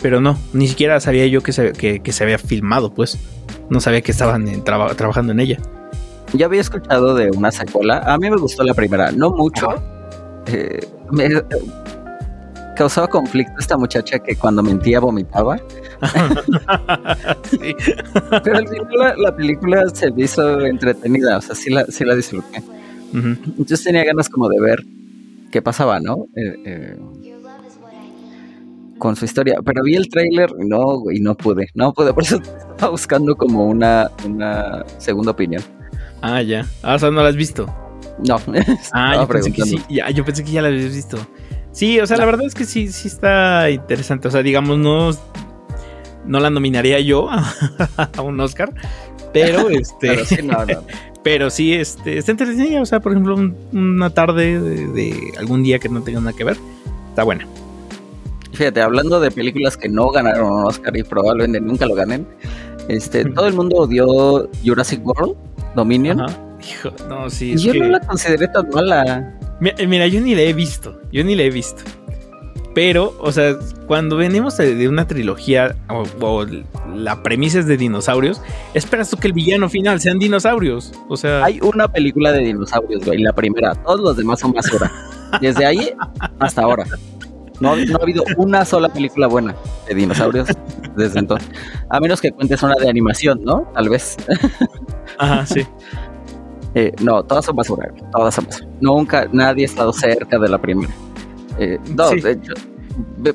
[0.00, 3.18] Pero no, ni siquiera sabía yo que se, que, que se había filmado, pues.
[3.70, 5.58] No sabía que estaban en- traba- trabajando en ella.
[6.34, 7.98] Ya había escuchado de una secuela.
[8.06, 9.68] A mí me gustó la primera, no mucho.
[10.46, 10.80] Eh,
[11.10, 11.42] me eh,
[12.76, 15.58] causaba conflicto esta muchacha que cuando mentía vomitaba.
[18.44, 22.04] Pero al final la, la película se me hizo entretenida, o sea, sí la, sí
[22.04, 22.62] la disfruté.
[23.12, 24.84] Entonces tenía ganas como de ver
[25.50, 26.26] qué pasaba, ¿no?
[26.36, 26.98] Eh, eh,
[28.98, 29.60] con su historia.
[29.64, 31.68] Pero vi el tráiler y no, güey, no pude.
[31.74, 35.62] No pude, por eso estaba buscando como una, una segunda opinión.
[36.20, 36.66] Ah, ya.
[36.82, 37.66] Ah, o sea, no la has visto.
[38.26, 38.36] No,
[38.92, 39.80] Ah, yo pensé que sí.
[39.88, 41.18] Ya, yo pensé que ya la habías visto.
[41.72, 44.28] Sí, o sea, la verdad es que sí, sí está interesante.
[44.28, 45.10] O sea, digamos, no,
[46.26, 47.44] no la nominaría yo a,
[48.16, 48.74] a un Oscar.
[49.32, 50.08] Pero este.
[50.08, 50.82] Pero sí, no, no.
[51.22, 52.80] Pero sí, este, está entretenida.
[52.80, 56.32] O sea, por ejemplo, un- una tarde de, de algún día que no tenga nada
[56.32, 56.56] que ver.
[57.10, 57.46] Está buena.
[58.52, 62.26] Fíjate, hablando de películas que no ganaron un Oscar y probablemente nunca lo ganen,
[62.88, 65.36] este, todo el mundo odió Jurassic World,
[65.76, 66.20] Dominion.
[66.22, 66.36] Ajá.
[66.68, 67.52] Hijo, no, sí.
[67.52, 69.38] Es yo que- no la consideré tan mala.
[69.60, 71.00] Mi- Mira, yo ni la he visto.
[71.12, 71.82] Yo ni la he visto.
[72.78, 73.56] Pero, o sea,
[73.88, 76.46] cuando venimos de, una trilogía o, o
[76.94, 78.40] la premisa es de dinosaurios,
[78.72, 80.92] esperas tú que el villano final sean dinosaurios.
[81.08, 83.74] O sea, Hay una película de dinosaurios, güey, la primera.
[83.74, 84.92] Todos los demás son basura.
[85.40, 85.90] Desde ahí
[86.38, 86.84] hasta ahora.
[87.58, 89.56] No, no ha habido una sola película buena
[89.88, 90.46] de dinosaurios
[90.96, 91.50] desde entonces.
[91.90, 93.68] A menos que cuentes una de animación, ¿no?
[93.74, 94.16] Tal vez.
[95.18, 95.66] ajá, sí.
[96.76, 97.88] Eh, no, todas son basura.
[97.90, 98.68] güey, Todas son basura.
[98.80, 100.92] Nunca, nadie ha estado cerca de la primera.
[101.58, 102.20] Eh, Sí.
[102.20, 102.52] de hecho,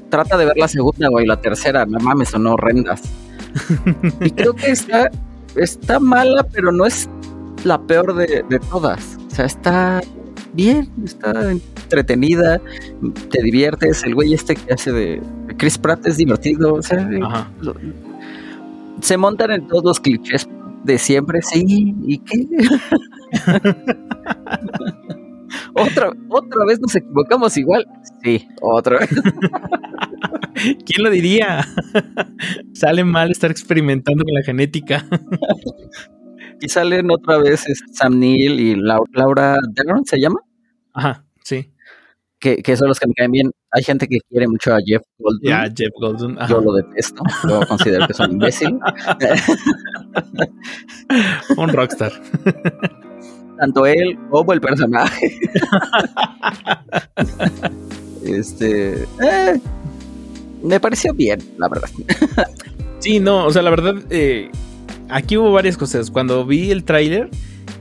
[0.09, 1.85] trata de ver la segunda, güey, la tercera.
[1.85, 3.01] No mames, son horrendas.
[4.21, 5.11] Y creo que está,
[5.55, 7.07] está mala, pero no es
[7.63, 9.17] la peor de, de todas.
[9.27, 10.01] O sea, está
[10.53, 12.59] bien, está entretenida,
[13.29, 14.03] te diviertes.
[14.03, 15.21] El güey este que hace de
[15.57, 16.73] Chris Pratt es divertido.
[16.75, 17.07] O sea,
[17.61, 17.75] lo-
[19.01, 20.47] se montan en todos los clichés
[20.83, 21.93] de siempre, sí.
[22.05, 22.47] ¿Y qué?
[25.75, 27.85] otra, otra vez nos equivocamos igual.
[28.23, 29.09] Sí, otra vez.
[30.85, 31.65] ¿Quién lo diría?
[32.73, 35.05] Sale mal estar experimentando con la genética.
[36.61, 40.39] Y salen otra vez Sam Neill y Lau- Laura Dern, ¿se llama?
[40.93, 41.73] Ajá, sí.
[42.39, 43.51] Que, que son los que me caen bien.
[43.71, 45.49] Hay gente que quiere mucho a Jeff Goldblum.
[45.51, 46.37] Ya, Jeff Goldblum.
[46.37, 46.47] ajá.
[46.47, 47.21] Yo lo detesto.
[47.49, 48.79] Yo considero que es un imbécil.
[51.57, 52.13] Un rockstar.
[53.59, 55.39] Tanto él como el personaje.
[58.25, 59.03] este.
[59.23, 59.59] eh,
[60.63, 61.89] me pareció bien, la verdad.
[62.99, 64.49] Sí, no, o sea, la verdad, eh,
[65.09, 66.09] aquí hubo varias cosas.
[66.09, 67.29] Cuando vi el tráiler,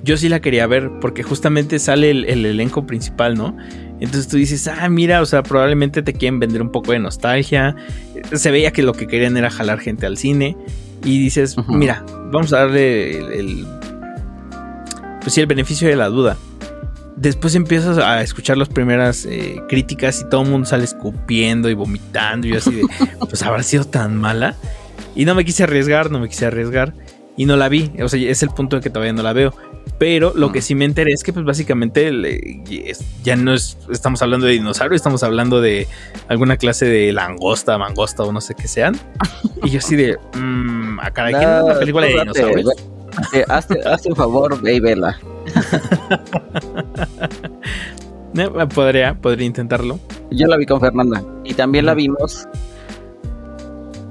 [0.03, 3.57] yo sí la quería ver, porque justamente sale el, el elenco principal, ¿no?
[4.03, 7.77] Entonces tú dices, ah, mira, o sea, probablemente te quieren vender un poco de nostalgia.
[8.33, 10.57] Se veía que lo que querían era jalar gente al cine.
[11.05, 13.65] Y dices, mira, vamos a darle el,
[15.23, 16.37] pues sí, el beneficio de la duda.
[17.17, 21.75] Después empiezas a escuchar las primeras eh, críticas y todo el mundo sale escupiendo y
[21.75, 22.47] vomitando.
[22.47, 22.83] Y yo así de,
[23.21, 24.57] pues habrá sido tan mala.
[25.15, 26.95] Y no me quise arriesgar, no me quise arriesgar.
[27.37, 27.93] Y no la vi.
[28.03, 29.55] O sea, es el punto de que todavía no la veo.
[29.99, 32.11] Pero lo que sí me enteré es que, pues básicamente,
[33.23, 35.87] ya no es, estamos hablando de dinosaurio, estamos hablando de
[36.29, 38.99] alguna clase de langosta, mangosta o no sé qué sean.
[39.63, 42.69] Y yo así de, mmm, a cada quien una película de dinosaurios.
[43.49, 45.19] Hazte, hazte, un favor, ve y vela.
[48.75, 49.99] podría, podría intentarlo.
[50.31, 52.49] Yo la vi con Fernanda y también la vimos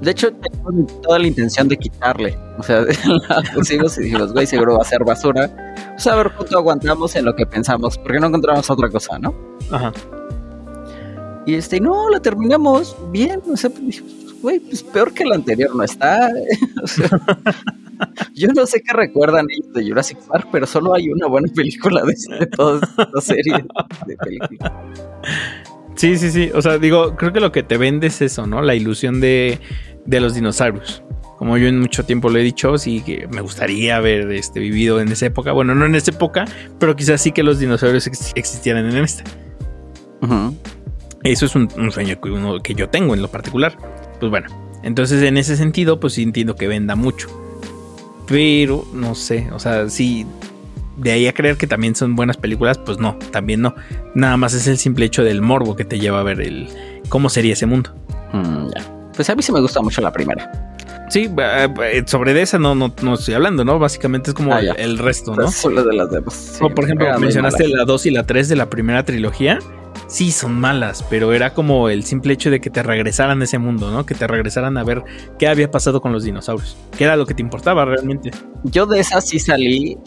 [0.02, 2.36] de hecho, tenemos toda la intención de quitarle.
[2.58, 2.80] O sea,
[3.28, 5.48] la pusimos y dijimos, güey, seguro va a ser basura.
[5.92, 9.32] Pues a ver cuánto aguantamos en lo que pensamos, porque no encontramos otra cosa, ¿no?
[9.70, 9.92] Ajá.
[11.46, 13.42] Y este, no, la terminamos bien.
[13.48, 14.02] O sea, pues
[14.42, 16.28] güey, pues peor que la anterior no está.
[16.82, 17.08] o sea,
[18.34, 22.02] yo no sé qué recuerdan ellos de Jurassic Park, pero solo hay una buena película
[22.02, 23.64] de, de toda esta serie
[24.06, 24.72] de películas.
[25.94, 26.50] Sí, sí, sí.
[26.54, 28.62] O sea, digo, creo que lo que te vende es eso, ¿no?
[28.62, 29.60] La ilusión de
[30.04, 31.02] de los dinosaurios.
[31.38, 35.00] Como yo en mucho tiempo lo he dicho, sí que me gustaría haber este, vivido
[35.00, 35.52] en esa época.
[35.52, 36.44] Bueno, no en esa época,
[36.78, 39.24] pero quizás sí que los dinosaurios existieran en esta.
[41.24, 43.76] Eso es un, sueño que, uno, que yo tengo en lo particular.
[44.20, 44.48] Pues bueno,
[44.84, 47.28] entonces en ese sentido, pues sí entiendo que venda mucho.
[48.32, 50.26] Pero no sé, o sea, sí,
[50.96, 53.74] de ahí a creer que también son buenas películas, pues no, también no.
[54.14, 56.66] Nada más es el simple hecho del morbo que te lleva a ver el
[57.10, 57.94] cómo sería ese mundo.
[58.32, 59.10] Mm, ya.
[59.14, 60.71] Pues a mí sí me gusta mucho la primera.
[61.12, 63.78] Sí, eh, eh, sobre de esa no, no, no, estoy hablando, ¿no?
[63.78, 65.50] Básicamente es como ah, el, resto, ¿no?
[65.50, 66.58] Solo de las demás.
[66.58, 69.58] por ejemplo, mencionaste la 2 y la 3 de la primera trilogía.
[70.06, 73.58] Sí, son malas, pero era como el simple hecho de que te regresaran a ese
[73.58, 74.06] mundo, ¿no?
[74.06, 75.04] Que te regresaran a ver
[75.38, 76.78] qué había pasado con los dinosaurios.
[76.96, 78.30] ¿Qué era lo que te importaba realmente?
[78.64, 79.98] Yo de esa sí salí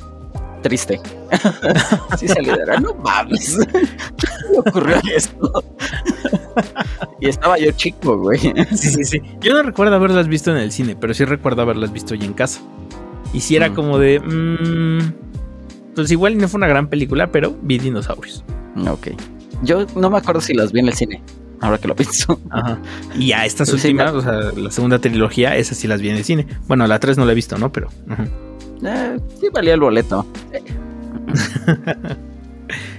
[0.65, 0.99] triste.
[2.17, 3.55] sí salí de no mames.
[3.71, 5.63] ¿Qué ocurrió esto?
[7.21, 8.39] y estaba yo chico, güey.
[8.39, 9.21] Sí, sí, sí.
[9.41, 12.33] Yo no recuerdo haberlas visto en el cine, pero sí recuerdo haberlas visto ya en
[12.33, 12.61] casa.
[13.31, 13.75] Y si era mm.
[13.75, 14.19] como de.
[14.19, 18.43] Mmm, pues igual no fue una gran película, pero vi dinosaurios.
[18.87, 19.09] Ok.
[19.61, 21.21] Yo no me acuerdo si las vi en el cine.
[21.61, 22.39] Ahora que lo pienso.
[22.49, 22.79] Ajá.
[23.15, 26.23] Y a estas últimas, o sea, la segunda trilogía, esas sí las vi en el
[26.23, 26.47] cine.
[26.67, 27.71] Bueno, la 3 no la he visto, ¿no?
[27.71, 27.89] Pero.
[28.83, 30.25] Eh, sí valía el boleto.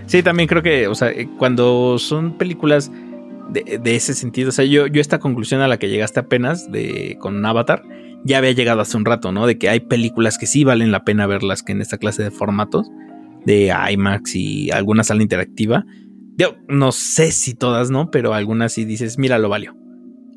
[0.06, 2.90] sí, también creo que, o sea, cuando son películas
[3.50, 4.48] de, ese sentido.
[4.48, 7.82] O sea, yo, yo esta conclusión a la que llegaste apenas de, con Avatar,
[8.24, 9.46] ya había llegado hace un rato, ¿no?
[9.46, 12.30] De que hay películas que sí valen la pena verlas que en esta clase de
[12.30, 12.90] formatos,
[13.44, 15.84] de IMAX y alguna sala interactiva.
[16.36, 18.10] Yo no sé si todas, ¿no?
[18.10, 19.76] Pero algunas sí dices, mira, lo valió.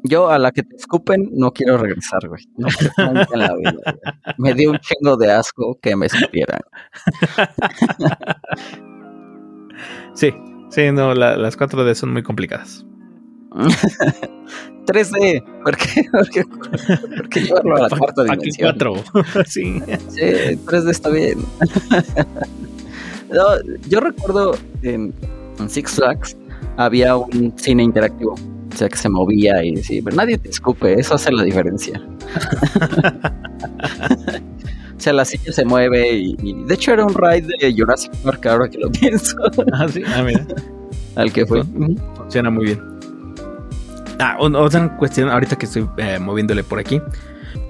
[0.04, 2.47] Yo a la que te escupen no quiero regresar, güey.
[2.58, 3.97] No en la vida.
[4.38, 6.62] Me dio un chingo de asco que me escupieran.
[10.14, 10.34] sí,
[10.70, 12.86] sí, no, las 4D son muy complicadas.
[14.89, 15.43] 3D.
[15.64, 16.04] ¿Por qué?
[16.12, 18.76] ¿Por qué, llevarlo a la cuarta dimensión?
[18.78, 19.04] 4.
[19.45, 19.82] sí.
[20.10, 21.39] sí, 3D está bien.
[23.88, 25.14] yo recuerdo en,
[25.68, 26.38] Six Flags
[26.78, 28.36] había un cine interactivo.
[28.72, 32.01] O sea, que se movía y decía, pero nadie te escupe, eso hace la diferencia.
[34.97, 38.45] o sea, la silla se mueve y, de hecho era un ride de Jurassic Park
[38.45, 39.36] ahora que lo pienso.
[39.74, 40.45] ah, sí, ah, mira.
[41.15, 41.63] Al que fue.
[42.15, 42.80] Funciona muy bien.
[44.20, 47.01] Ah, otra cuestión, ahorita que estoy eh, moviéndole por aquí.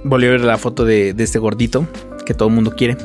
[0.03, 1.87] Volví a ver la foto de, este gordito
[2.25, 2.97] que todo el mundo quiere.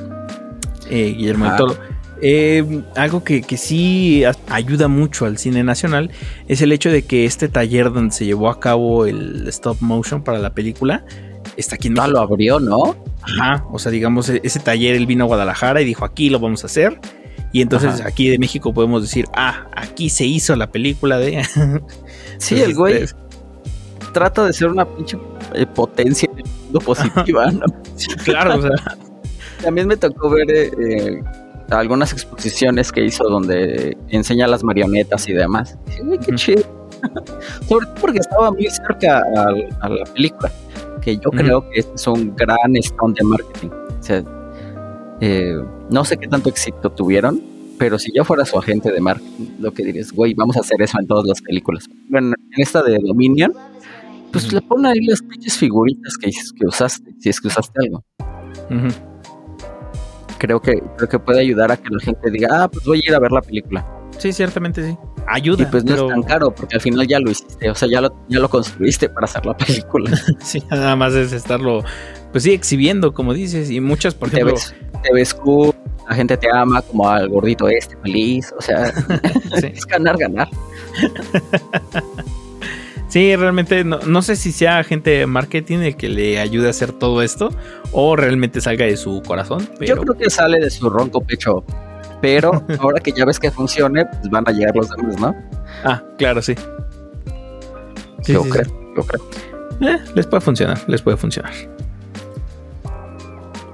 [0.91, 1.94] Eh, Guillermo del Toro.
[2.23, 6.11] Eh, algo que, sí ayuda mucho al cine nacional
[6.49, 10.23] es el hecho de que este taller donde se llevó a cabo el stop motion
[10.23, 11.05] para la película
[11.57, 12.97] está aquí en Ah, lo abrió, ¿no?
[13.23, 16.39] Ajá, o sea, digamos, e-, ese taller él vino a Guadalajara y dijo aquí lo
[16.39, 17.01] vamos a hacer.
[17.53, 21.45] Y entonces aquí de México podemos decir, ah, aquí se hizo la película de...
[22.39, 23.05] sí, el güey
[24.13, 25.19] trata de ser una pinche
[25.53, 26.29] eh, potencia
[26.85, 27.67] positiva, ¿no?
[28.25, 28.71] claro, o sea.
[29.63, 31.23] También me tocó ver eh,
[31.71, 35.79] algunas exposiciones que hizo donde enseña las marionetas y demás.
[36.25, 36.63] qué chido.
[37.69, 39.23] Sobre todo porque estaba muy cerca
[39.81, 40.51] a, la película,
[41.01, 43.69] que yo creo que es un gran stand de marketing.
[43.69, 44.25] O sea,
[45.21, 45.57] eh,
[45.91, 47.43] no sé qué tanto éxito tuvieron,
[47.79, 50.81] pero si yo fuera su agente de marketing, lo que dirías, güey, vamos a hacer
[50.81, 51.89] eso en todas las películas.
[52.09, 53.53] Bueno, en esta de Dominion,
[54.33, 58.05] pues le pone ahí las pinches figuritas que, que usaste, si es que usaste algo.
[60.39, 63.09] Creo que creo que puede ayudar a que la gente diga, ah, pues voy a
[63.09, 63.87] ir a ver la película.
[64.19, 64.97] Sí, ciertamente sí.
[65.27, 65.63] ayuda.
[65.63, 68.01] Y pues no es tan caro, porque al final ya lo hiciste, o sea, ya
[68.01, 70.11] lo, ya lo construiste para hacer la película.
[70.41, 71.83] sí, nada más es estarlo,
[72.33, 74.55] pues sí, exhibiendo, como dices, y muchas, por ejemplo...
[75.03, 75.75] Te ves, cool,
[76.09, 78.87] la gente te ama como al gordito este, feliz, o sea,
[79.63, 80.49] es ganar, ganar.
[83.15, 86.91] Sí, realmente no, sé si sea gente de marketing el que le ayude a hacer
[86.91, 87.49] todo esto
[87.93, 89.69] o realmente salga de su corazón.
[89.79, 91.63] Yo creo que sale de su ronco pecho.
[92.21, 95.37] Pero ahora que ya ves que funcione, pues van a llegar los demás, ¿no?
[95.85, 96.57] Ah, claro, sí.
[98.25, 99.25] yo creo, yo creo.
[99.81, 101.53] Eh, les puede funcionar, les puede funcionar.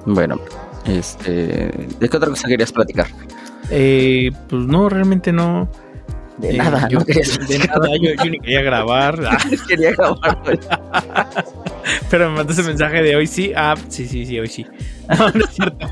[0.05, 0.39] Bueno,
[0.85, 3.07] este, ¿de qué otra cosa querías platicar?
[3.71, 5.67] Eh, pues no, realmente no.
[6.41, 9.19] De nada, yo, de, nada, yo, ni quería grabar.
[9.69, 10.43] quería grabar.
[12.11, 13.53] Pero me mandaste el mensaje de hoy sí.
[13.55, 14.67] Ah, sí, sí, sí, hoy sí.
[15.09, 15.87] No, no es cierto.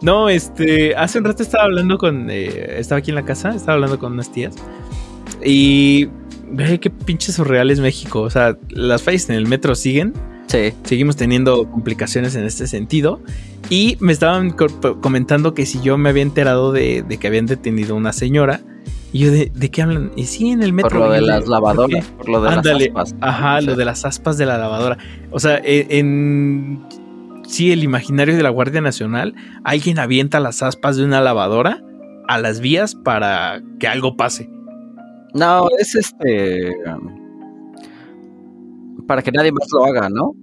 [0.00, 3.74] No, este, hace un rato estaba hablando con, eh, estaba aquí en la casa, estaba
[3.74, 4.54] hablando con unas tías
[5.42, 6.08] y
[6.50, 8.20] ve qué pinches surreal México.
[8.22, 10.12] O sea, las fallas en el metro siguen.
[10.54, 10.72] Sí.
[10.84, 13.20] Seguimos teniendo complicaciones en este sentido.
[13.70, 14.50] Y me estaban
[15.00, 18.60] comentando que si yo me había enterado de, que habían detenido una señora.
[19.12, 20.12] Y yo, ¿de, qué hablan?
[20.16, 20.90] Y sí, en el metro.
[20.90, 23.16] Por lo de las lavadoras, por lo de las aspas.
[23.20, 24.98] Ajá, lo de las aspas de la lavadora.
[25.30, 26.84] O sea, e, en
[27.46, 29.34] sí, el imaginario de la Guardia Nacional,
[29.64, 31.82] alguien avienta las aspas de una lavadora
[32.28, 34.50] a las vías para que algo pase.
[35.32, 36.74] No, es este.
[39.06, 40.34] para que nadie más lo haga, ¿no?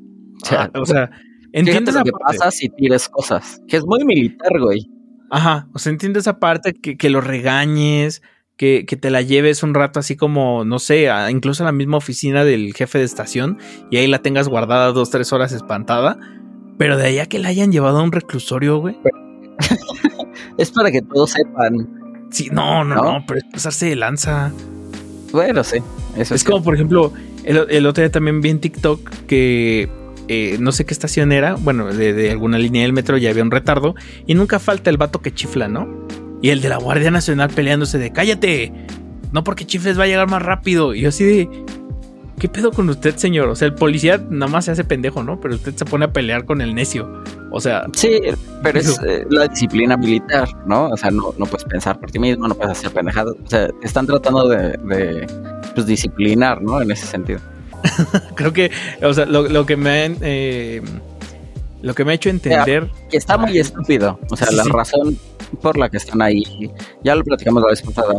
[0.75, 1.17] O sea, ah,
[1.53, 4.89] entiendes lo que pasa si tires cosas, que es muy militar, güey.
[5.29, 8.21] Ajá, o sea, entiendes esa parte que, que lo regañes,
[8.57, 11.97] que, que, te la lleves un rato así como, no sé, incluso a la misma
[11.97, 13.57] oficina del jefe de estación
[13.89, 16.19] y ahí la tengas guardada dos, tres horas espantada
[16.81, 18.97] pero de allá que la hayan llevado a un reclusorio, güey.
[20.57, 22.27] es para que todos sepan.
[22.31, 24.51] Sí, no, no, no, pero es pasarse de lanza.
[25.31, 25.77] Bueno, sí.
[26.17, 27.13] Eso es como, por ejemplo,
[27.43, 29.91] el, otro día también vi en TikTok que
[30.33, 33.51] eh, no sé qué estación era, bueno, de, alguna línea del metro ya había un
[33.51, 36.07] retardo y nunca falta el vato que chifla, ¿no?
[36.41, 38.71] Y el de la Guardia Nacional peleándose de cállate,
[39.33, 40.95] no porque chifles va a llegar más rápido.
[40.95, 41.49] Y yo así de,
[42.39, 43.49] ¿qué pedo con usted, señor?
[43.49, 45.37] O sea, el policía nada más se hace pendejo, ¿no?
[45.41, 47.21] Pero usted se pone a pelear con el necio.
[47.51, 47.85] O sea.
[47.91, 48.21] Sí,
[48.63, 50.87] pero es eh, la disciplina militar, ¿no?
[50.87, 53.35] O sea, no, no puedes pensar por ti mismo, no puedes hacer pendejadas.
[53.45, 55.27] O sea, están tratando de,
[55.75, 56.81] pues, disciplinar, ¿no?
[56.81, 57.41] En ese sentido.
[58.35, 58.71] Creo que,
[59.01, 60.17] o sea, lo, que me han.
[60.21, 60.81] Eh,
[61.81, 62.89] lo que me ha hecho entender.
[63.09, 64.19] que está muy estúpido.
[64.29, 65.17] O sea, la razón
[65.61, 66.71] por la que están ahí,
[67.03, 68.13] ya lo platicamos la vez pasada,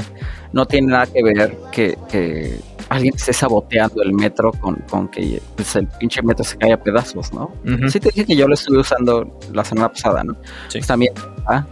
[0.53, 2.59] no tiene nada que ver que, que
[2.89, 6.83] alguien esté saboteando el metro con, con que pues, el pinche metro se caiga a
[6.83, 7.51] pedazos, ¿no?
[7.89, 10.35] Sí te dije que yo lo estuve usando la semana pasada, ¿no?
[10.69, 10.79] Sí.
[10.79, 11.15] Pues también,
[11.47, 11.67] ¿ah?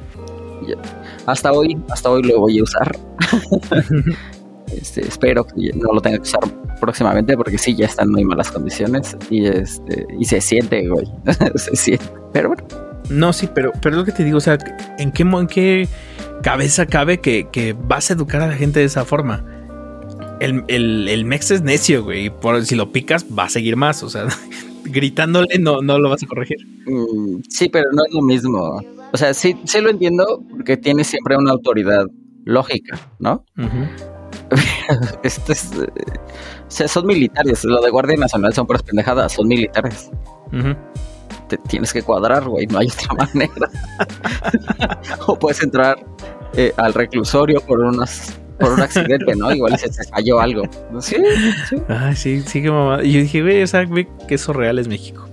[1.26, 2.97] hasta hoy, hasta hoy lo voy a usar.
[4.76, 6.40] este, espero que no lo tenga que usar
[6.80, 11.06] próximamente porque sí, ya está en muy malas condiciones y este y se siente, güey.
[11.56, 12.04] se siente.
[12.32, 12.64] Pero bueno.
[13.08, 14.56] No, sí, pero, pero es lo que te digo, o sea,
[14.98, 15.88] ¿en qué, en qué
[16.42, 19.44] cabeza cabe que, que vas a educar a la gente de esa forma?
[20.40, 22.30] el, el, Mex es necio, güey.
[22.30, 24.02] Por si lo picas, va a seguir más.
[24.02, 24.26] O sea,
[24.84, 26.58] gritándole no, no lo vas a corregir.
[26.86, 28.80] Mm, sí, pero no es lo mismo.
[29.12, 32.06] O sea, sí, sí lo entiendo porque tiene siempre una autoridad
[32.44, 33.44] lógica, ¿no?
[35.22, 35.86] Esto es, eh,
[36.66, 37.64] o sea, son militares.
[37.64, 40.11] Lo de Guardia Nacional son puras pendejadas, son militares.
[41.48, 43.70] Te tienes que cuadrar, güey, no hay otra manera.
[45.26, 46.05] o puedes entrar
[46.55, 49.51] eh, al reclusorio por unas por un accidente, ¿no?
[49.53, 50.64] Igual se, se falló algo.
[51.01, 51.16] Sí,
[51.68, 51.76] sí.
[51.88, 53.03] Ah, sí, sí, que mamá.
[53.03, 55.26] Y yo dije, güey, o sea, güey, que eso real es México.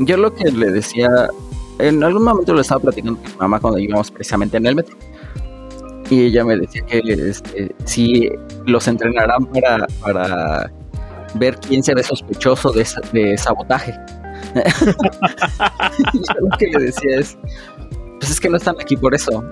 [0.00, 1.28] Yo lo que le decía,
[1.78, 4.96] en algún momento lo estaba platicando con mi mamá cuando íbamos precisamente en el metro.
[6.12, 8.28] Y ella me decía que este, si
[8.66, 10.70] los entrenarán para, para
[11.36, 13.94] ver quién será sospechoso de, de sabotaje.
[16.12, 17.38] y yo lo que le decía es,
[18.20, 19.42] pues es que no están aquí por eso.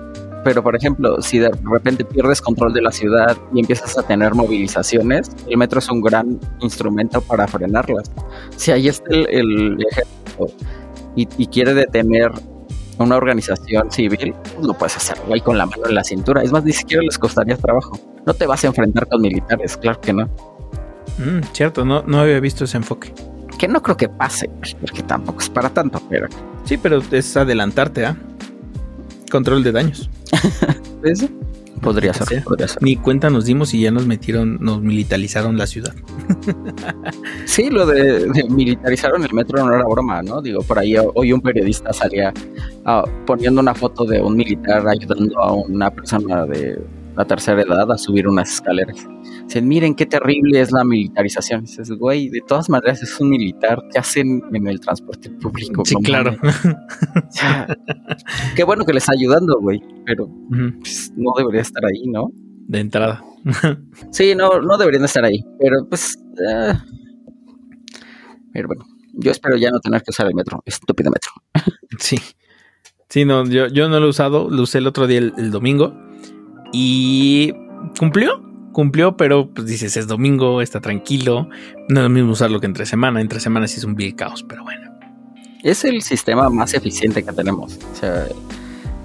[0.43, 4.35] Pero, por ejemplo, si de repente pierdes control de la ciudad y empiezas a tener
[4.35, 8.11] movilizaciones, el metro es un gran instrumento para frenarlas.
[8.55, 10.47] Si ahí está el, ejército
[11.15, 12.31] y, quiere detener
[13.01, 16.43] una organización civil, pues lo puedes hacer ahí con la mano en la cintura.
[16.43, 17.99] Es más, ni siquiera les costaría trabajo.
[18.25, 20.25] No te vas a enfrentar con militares, claro que no.
[21.17, 23.13] Mm, cierto, no, no había visto ese enfoque.
[23.57, 24.49] Que no creo que pase,
[24.79, 26.27] porque tampoco es para tanto, pero.
[26.65, 28.17] Sí, pero es adelantarte, ¿ah?
[29.29, 30.09] Control de daños.
[31.81, 32.43] Podría ser,
[32.81, 35.93] Ni cuenta nos dimos y ya nos metieron, nos militarizaron la ciudad.
[37.45, 40.41] sí, lo de, militarizaron el metro no era broma, ¿no?
[40.41, 42.33] Digo, por ahí hoy un periodista salía
[42.85, 46.79] ah, poniendo una foto de un militar ayudando a una persona de
[47.15, 48.97] la tercera edad a subir unas escaleras.
[49.51, 51.65] Dicen, miren qué terrible es la militarización.
[51.65, 55.83] Dices, güey, de todas maneras es un militar que hacen en el transporte público.
[55.83, 56.37] Sí, claro.
[58.55, 60.29] qué bueno que les está ayudando, güey, pero
[60.79, 62.31] pues, no debería estar ahí, ¿no?
[62.65, 63.21] De entrada.
[64.11, 66.17] sí, no, no deberían estar ahí, pero pues...
[66.47, 66.73] Eh,
[68.53, 68.85] pero bueno,
[69.15, 71.33] yo espero ya no tener que usar el metro, estúpido metro.
[71.99, 72.15] sí.
[73.09, 75.93] Sí, no, yo, yo no lo he usado, lo usé el otro día, el, domingo,
[76.71, 77.51] y
[77.99, 81.47] cumplió, cumplió, pero pues dices, es domingo, está tranquilo,
[81.89, 84.43] no es lo mismo usarlo que entre semana, entre semana sí es un vil caos,
[84.47, 84.91] pero bueno.
[85.63, 88.27] Es el sistema más eficiente que tenemos, o sea,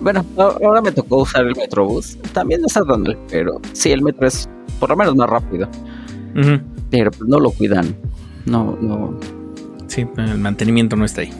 [0.01, 4.03] bueno, ahora me tocó usar el Metrobús, también no está tan mal, pero sí, el
[4.03, 4.49] metro es
[4.79, 5.69] por lo menos más rápido,
[6.91, 7.95] pero pues, no lo cuidan,
[8.47, 9.19] no, no.
[9.87, 11.33] Sí, el mantenimiento no está ahí.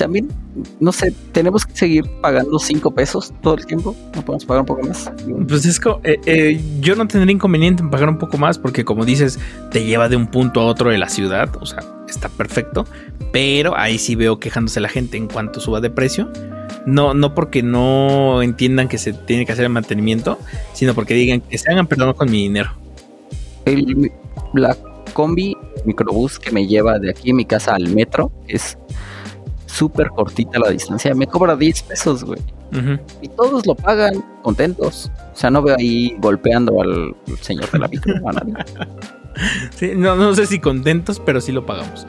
[0.00, 0.30] También,
[0.80, 3.94] no sé, tenemos que seguir pagando 5 pesos todo el tiempo.
[4.14, 5.12] ¿No podemos pagar un poco más?
[5.46, 8.82] Pues es que eh, eh, yo no tendría inconveniente en pagar un poco más porque
[8.82, 9.38] como dices,
[9.70, 11.54] te lleva de un punto a otro de la ciudad.
[11.60, 12.86] O sea, está perfecto.
[13.30, 16.32] Pero ahí sí veo quejándose la gente en cuanto suba de precio.
[16.86, 20.38] No, no porque no entiendan que se tiene que hacer el mantenimiento,
[20.72, 22.70] sino porque digan que se hagan perdón con mi dinero.
[23.66, 24.10] El,
[24.54, 24.74] la
[25.12, 28.78] combi microbús que me lleva de aquí en mi casa al metro es
[29.70, 31.14] súper cortita la distancia.
[31.14, 32.40] Me cobra 10 pesos, güey.
[33.22, 35.10] Y todos lo pagan contentos.
[35.32, 38.54] O sea, no veo ahí golpeando al señor de la micro a nadie.
[39.76, 42.06] Sí, no, no sé si contentos, pero sí lo pagamos.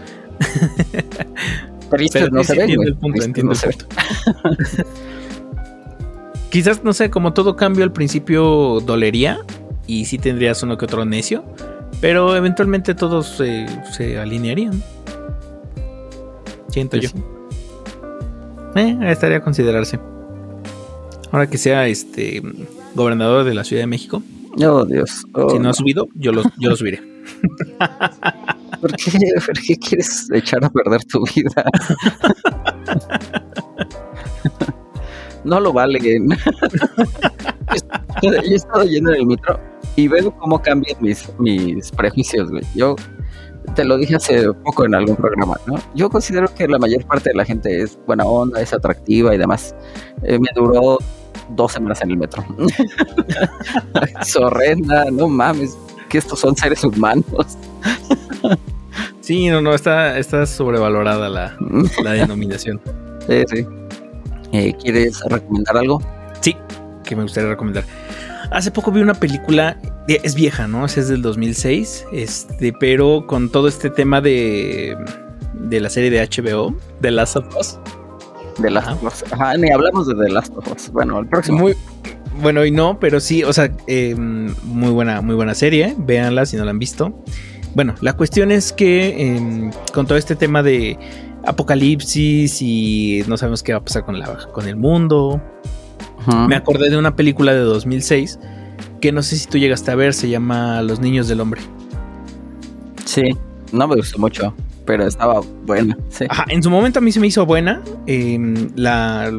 [1.92, 3.86] Pero, no se ve, entiendo el punto, entiendo el punto.
[6.50, 9.40] Quizás, no sé, como todo cambio al principio dolería
[9.88, 11.46] y sí tendrías uno que otro necio,
[12.02, 14.82] pero eventualmente todos se, se alinearían.
[16.70, 17.10] Siento yo.
[18.76, 20.00] Eh, estaría a considerarse.
[21.32, 22.42] Ahora que sea este
[22.96, 24.22] gobernador de la Ciudad de México.
[24.64, 25.24] Oh, Dios.
[25.50, 27.02] si no ha subido, yo lo, yo lo subiré.
[28.82, 29.12] ¿Por qué,
[29.46, 31.64] ¿Por qué quieres echar a perder tu vida?
[35.44, 36.00] no lo vale.
[38.24, 39.60] Yo he estado yendo en el metro
[39.96, 42.64] y veo cómo cambian mis, mis prejuicios, güey.
[42.74, 42.96] Yo
[43.76, 45.76] te lo dije hace poco en algún programa, ¿no?
[45.96, 49.38] Yo considero que la mayor parte de la gente es buena onda, es atractiva y
[49.38, 49.76] demás.
[50.24, 50.98] Eh, me duró
[51.50, 52.44] dos semanas en el metro.
[54.22, 55.78] es horrenda, no mames,
[56.10, 57.58] que estos son seres humanos.
[59.22, 61.58] sí, no, no, está, está sobrevalorada la,
[62.04, 62.82] la denominación.
[63.28, 63.66] Sí, sí.
[64.52, 66.02] Eh, ¿Quieres recomendar algo?
[66.42, 66.56] Sí,
[67.04, 67.86] que me gustaría recomendar.
[68.52, 69.78] Hace poco vi una película,
[70.24, 70.86] es vieja, ¿no?
[70.86, 74.96] Es del 2006, este, pero con todo este tema de,
[75.54, 77.80] de la serie de HBO, The Last of Us.
[78.62, 79.32] The Last of Us.
[79.32, 80.92] Ajá, ni hablamos de The Last of Us.
[80.92, 81.60] Bueno, el próximo.
[81.60, 81.76] Muy,
[82.42, 85.96] bueno, y no, pero sí, o sea, em, muy buena, muy buena serie.
[85.98, 87.14] Véanla si no la han visto.
[87.76, 90.98] Bueno, la cuestión es que em, con todo este tema de
[91.46, 95.42] apocalipsis y no sabemos qué va a pasar con, la, con el mundo,
[96.48, 98.40] me acordé de una película de 2006
[99.02, 101.62] que no sé si tú llegaste a ver, se llama Los Niños del Hombre.
[103.06, 103.24] Sí,
[103.72, 104.54] no me gustó mucho,
[104.86, 105.98] pero estaba buena.
[106.30, 107.82] Ajá, en su momento a mí se me hizo buena.
[108.06, 109.32] Em, la,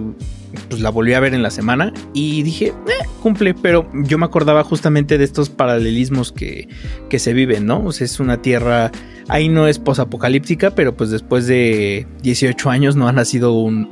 [0.68, 4.26] pues la volví a ver en la semana y dije, eh, cumple, pero yo me
[4.26, 6.68] acordaba justamente de estos paralelismos que,
[7.08, 7.84] que se viven, ¿no?
[7.84, 8.90] O sea, es una tierra,
[9.28, 13.86] ahí no es posapocalíptica, pero pues después de 18 años no ha nacido un,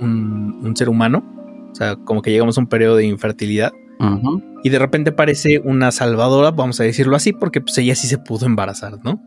[0.63, 1.25] un ser humano
[1.71, 3.73] o sea, como que llegamos a un periodo de infertilidad.
[4.63, 8.19] Y de repente parece una salvadora, vamos a decirlo así, porque pues ella sí se
[8.19, 9.23] pudo embarazar, ¿no?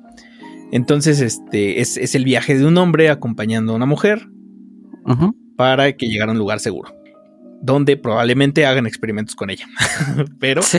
[0.71, 4.27] Entonces, este es, el viaje de un hombre acompañando a una mujer
[5.55, 6.95] para que llegara a un lugar seguro.
[7.61, 9.67] Donde probablemente hagan experimentos con ella.
[10.39, 10.61] Pero.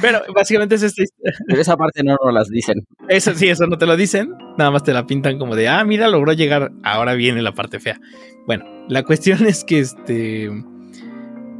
[0.00, 1.02] Pero básicamente es esta
[1.46, 2.86] Pero esa parte no nos las dicen.
[3.08, 4.34] Eso sí, eso no te lo dicen.
[4.56, 6.72] Nada más te la pintan como de, ah, mira, logró llegar.
[6.82, 8.00] Ahora viene la parte fea.
[8.46, 10.50] Bueno, la cuestión es que este.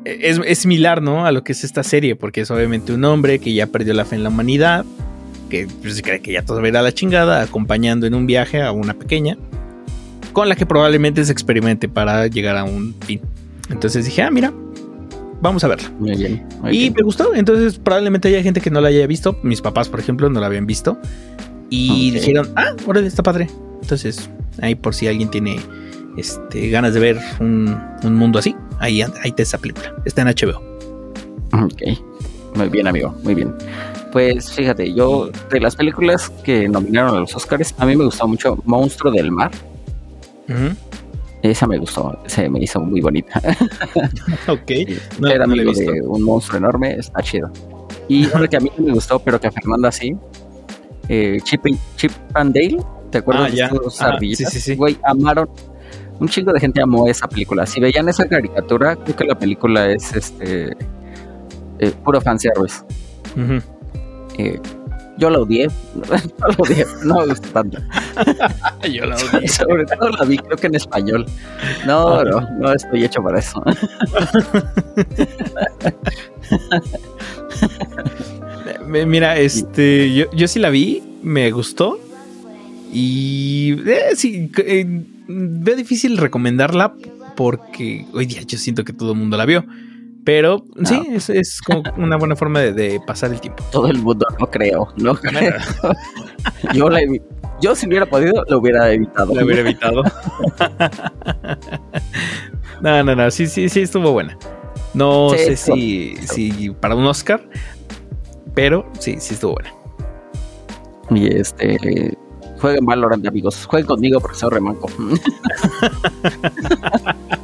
[0.04, 1.26] Es, similar, ¿no?
[1.26, 4.06] A lo que es esta serie, porque es obviamente un hombre que ya perdió la
[4.06, 4.86] fe en la humanidad,
[5.50, 8.94] que pues, cree que ya todo a la chingada, acompañando en un viaje a una
[8.94, 9.36] pequeña,
[10.32, 13.20] con la que probablemente se experimente para llegar a un fin.
[13.70, 14.54] Entonces dije, ah, mira,
[15.40, 15.90] vamos a verla.
[15.98, 16.46] Muy bien.
[16.70, 17.34] y me gustó.
[17.34, 19.38] Entonces, probablemente haya gente que no la haya visto.
[19.42, 20.98] Mis papás, por ejemplo, no la habían visto.
[21.70, 23.48] Y dijeron, ah, ahora está padre.
[23.82, 24.28] Entonces,
[24.60, 25.60] ahí por si alguien tiene
[26.16, 29.94] este, ganas de ver un, mundo así, ahí, ahí está esa película.
[30.04, 30.62] Está en HBO.
[31.52, 31.82] Ok.
[32.54, 33.14] Muy bien, amigo.
[33.22, 33.54] Muy bien.
[34.12, 38.26] Pues fíjate, yo de las películas que nominaron a los Oscars, a mí me gustó
[38.26, 39.50] mucho Monstruo del Mar.
[41.42, 43.40] Esa me gustó, se me hizo muy bonita.
[44.48, 44.70] ok.
[45.20, 47.50] No, Era amigo de un monstruo enorme, está chido.
[48.08, 50.16] Y una que a mí no me gustó, pero que a Fernanda sí,
[51.08, 51.62] eh, Chip,
[51.96, 52.78] Chip and Dale,
[53.10, 54.74] ¿te acuerdas ah, de esos ah, Sí, sí, sí.
[54.74, 55.48] Güey, amaron.
[56.18, 57.64] Un chingo de gente amó esa película.
[57.64, 60.76] Si veían esa caricatura, creo que la película es este
[61.78, 62.82] eh, puro fanservice.
[63.36, 63.60] Uh
[64.38, 64.60] eh,
[65.20, 65.68] yo la odié.
[65.94, 67.78] no la odié, no me gustó tanto.
[68.90, 69.48] yo la odié.
[69.48, 71.26] Sobre todo la vi, creo que en español.
[71.86, 73.62] No, no, no estoy hecho para eso.
[78.86, 81.98] Mira, este, yo, yo sí la vi, me gustó.
[82.92, 84.84] Y eh, sí, eh,
[85.28, 86.94] veo difícil recomendarla
[87.36, 89.64] porque hoy día yo siento que todo el mundo la vio.
[90.24, 91.32] Pero sí, ah.
[91.32, 93.64] es, como una buena forma de, pasar el tiempo.
[93.70, 95.54] Todo el mundo, no creo, no creo.
[96.74, 97.00] yo, la,
[97.60, 99.34] yo si hubiera podido, lo hubiera evitado.
[99.34, 100.02] Lo hubiera evitado.
[102.80, 104.38] no, no, no, sí, sí, sí, estuvo buena.
[104.94, 107.48] No sé si, si para un Oscar,
[108.54, 109.72] pero sí, sí estuvo buena.
[111.10, 112.16] Y este,
[112.60, 113.66] jueguen Valorant, amigos.
[113.66, 114.90] Jueguen conmigo porque soy remanco.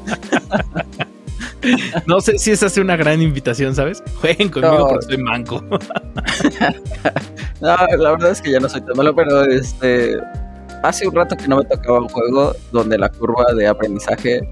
[2.07, 4.03] no sé si esa es una gran invitación, ¿sabes?
[4.21, 5.63] Jueguen conmigo porque soy manco.
[7.61, 10.17] no, la verdad es que ya no soy tan malo, pero este
[10.83, 14.47] hace un rato que no me tocaba un juego donde la curva de aprendizaje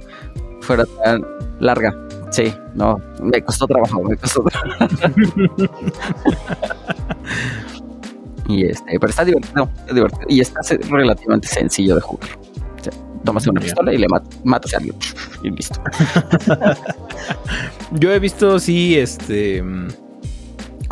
[0.61, 1.25] fuera tan
[1.61, 1.95] larga.
[2.31, 4.87] Sí, no, me costó trabajo, me costó trabajo.
[8.49, 10.25] y este, pero está divertido, es divertido.
[10.29, 12.31] Y está relativamente sencillo de jugar.
[13.23, 14.07] Tomas una pistola y le
[14.45, 14.95] matas a alguien
[15.43, 15.81] y listo.
[17.93, 19.63] Yo he visto, sí, este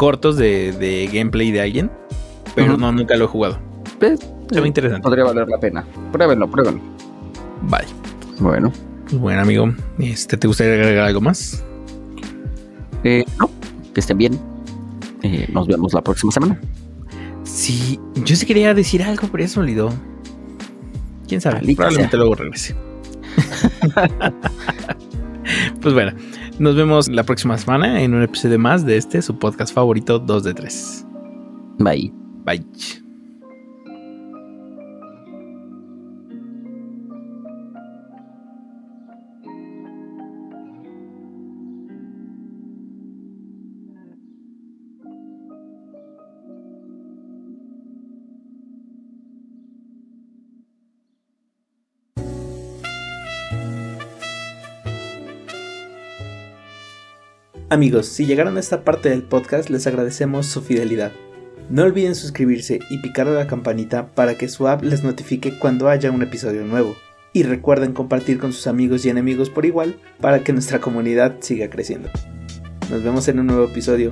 [0.00, 1.90] cortos de, gameplay de alguien,
[2.54, 3.58] pero no, nunca lo he jugado.
[4.00, 4.20] ¿Ves?
[4.50, 5.02] Se interesante.
[5.02, 5.84] Podría valer la pena.
[6.10, 6.80] Pruébenlo, pruébenlo.
[7.62, 7.86] Vale.
[8.38, 8.72] Bueno.
[9.04, 11.62] Pues bueno, amigo, este, ¿te gustaría agregar algo más?
[13.04, 13.50] Eh, no,
[13.92, 14.40] que estén bien.
[15.22, 16.58] Eh, nos vemos la próxima semana.
[17.42, 19.92] Sí, yo sí quería decir algo, pero eso me olvidó.
[21.30, 21.60] ¿Quién sabe?
[21.76, 22.74] Probablemente luego regrese.
[25.80, 26.12] pues bueno,
[26.58, 30.42] nos vemos la próxima semana en un episodio más de este, su podcast favorito, 2
[30.42, 31.06] de 3.
[31.78, 32.12] Bye.
[32.44, 32.66] Bye.
[57.72, 61.12] Amigos, si llegaron a esta parte del podcast les agradecemos su fidelidad.
[61.68, 65.88] No olviden suscribirse y picar a la campanita para que su app les notifique cuando
[65.88, 66.96] haya un episodio nuevo.
[67.32, 71.70] Y recuerden compartir con sus amigos y enemigos por igual para que nuestra comunidad siga
[71.70, 72.08] creciendo.
[72.90, 74.10] Nos vemos en un nuevo episodio.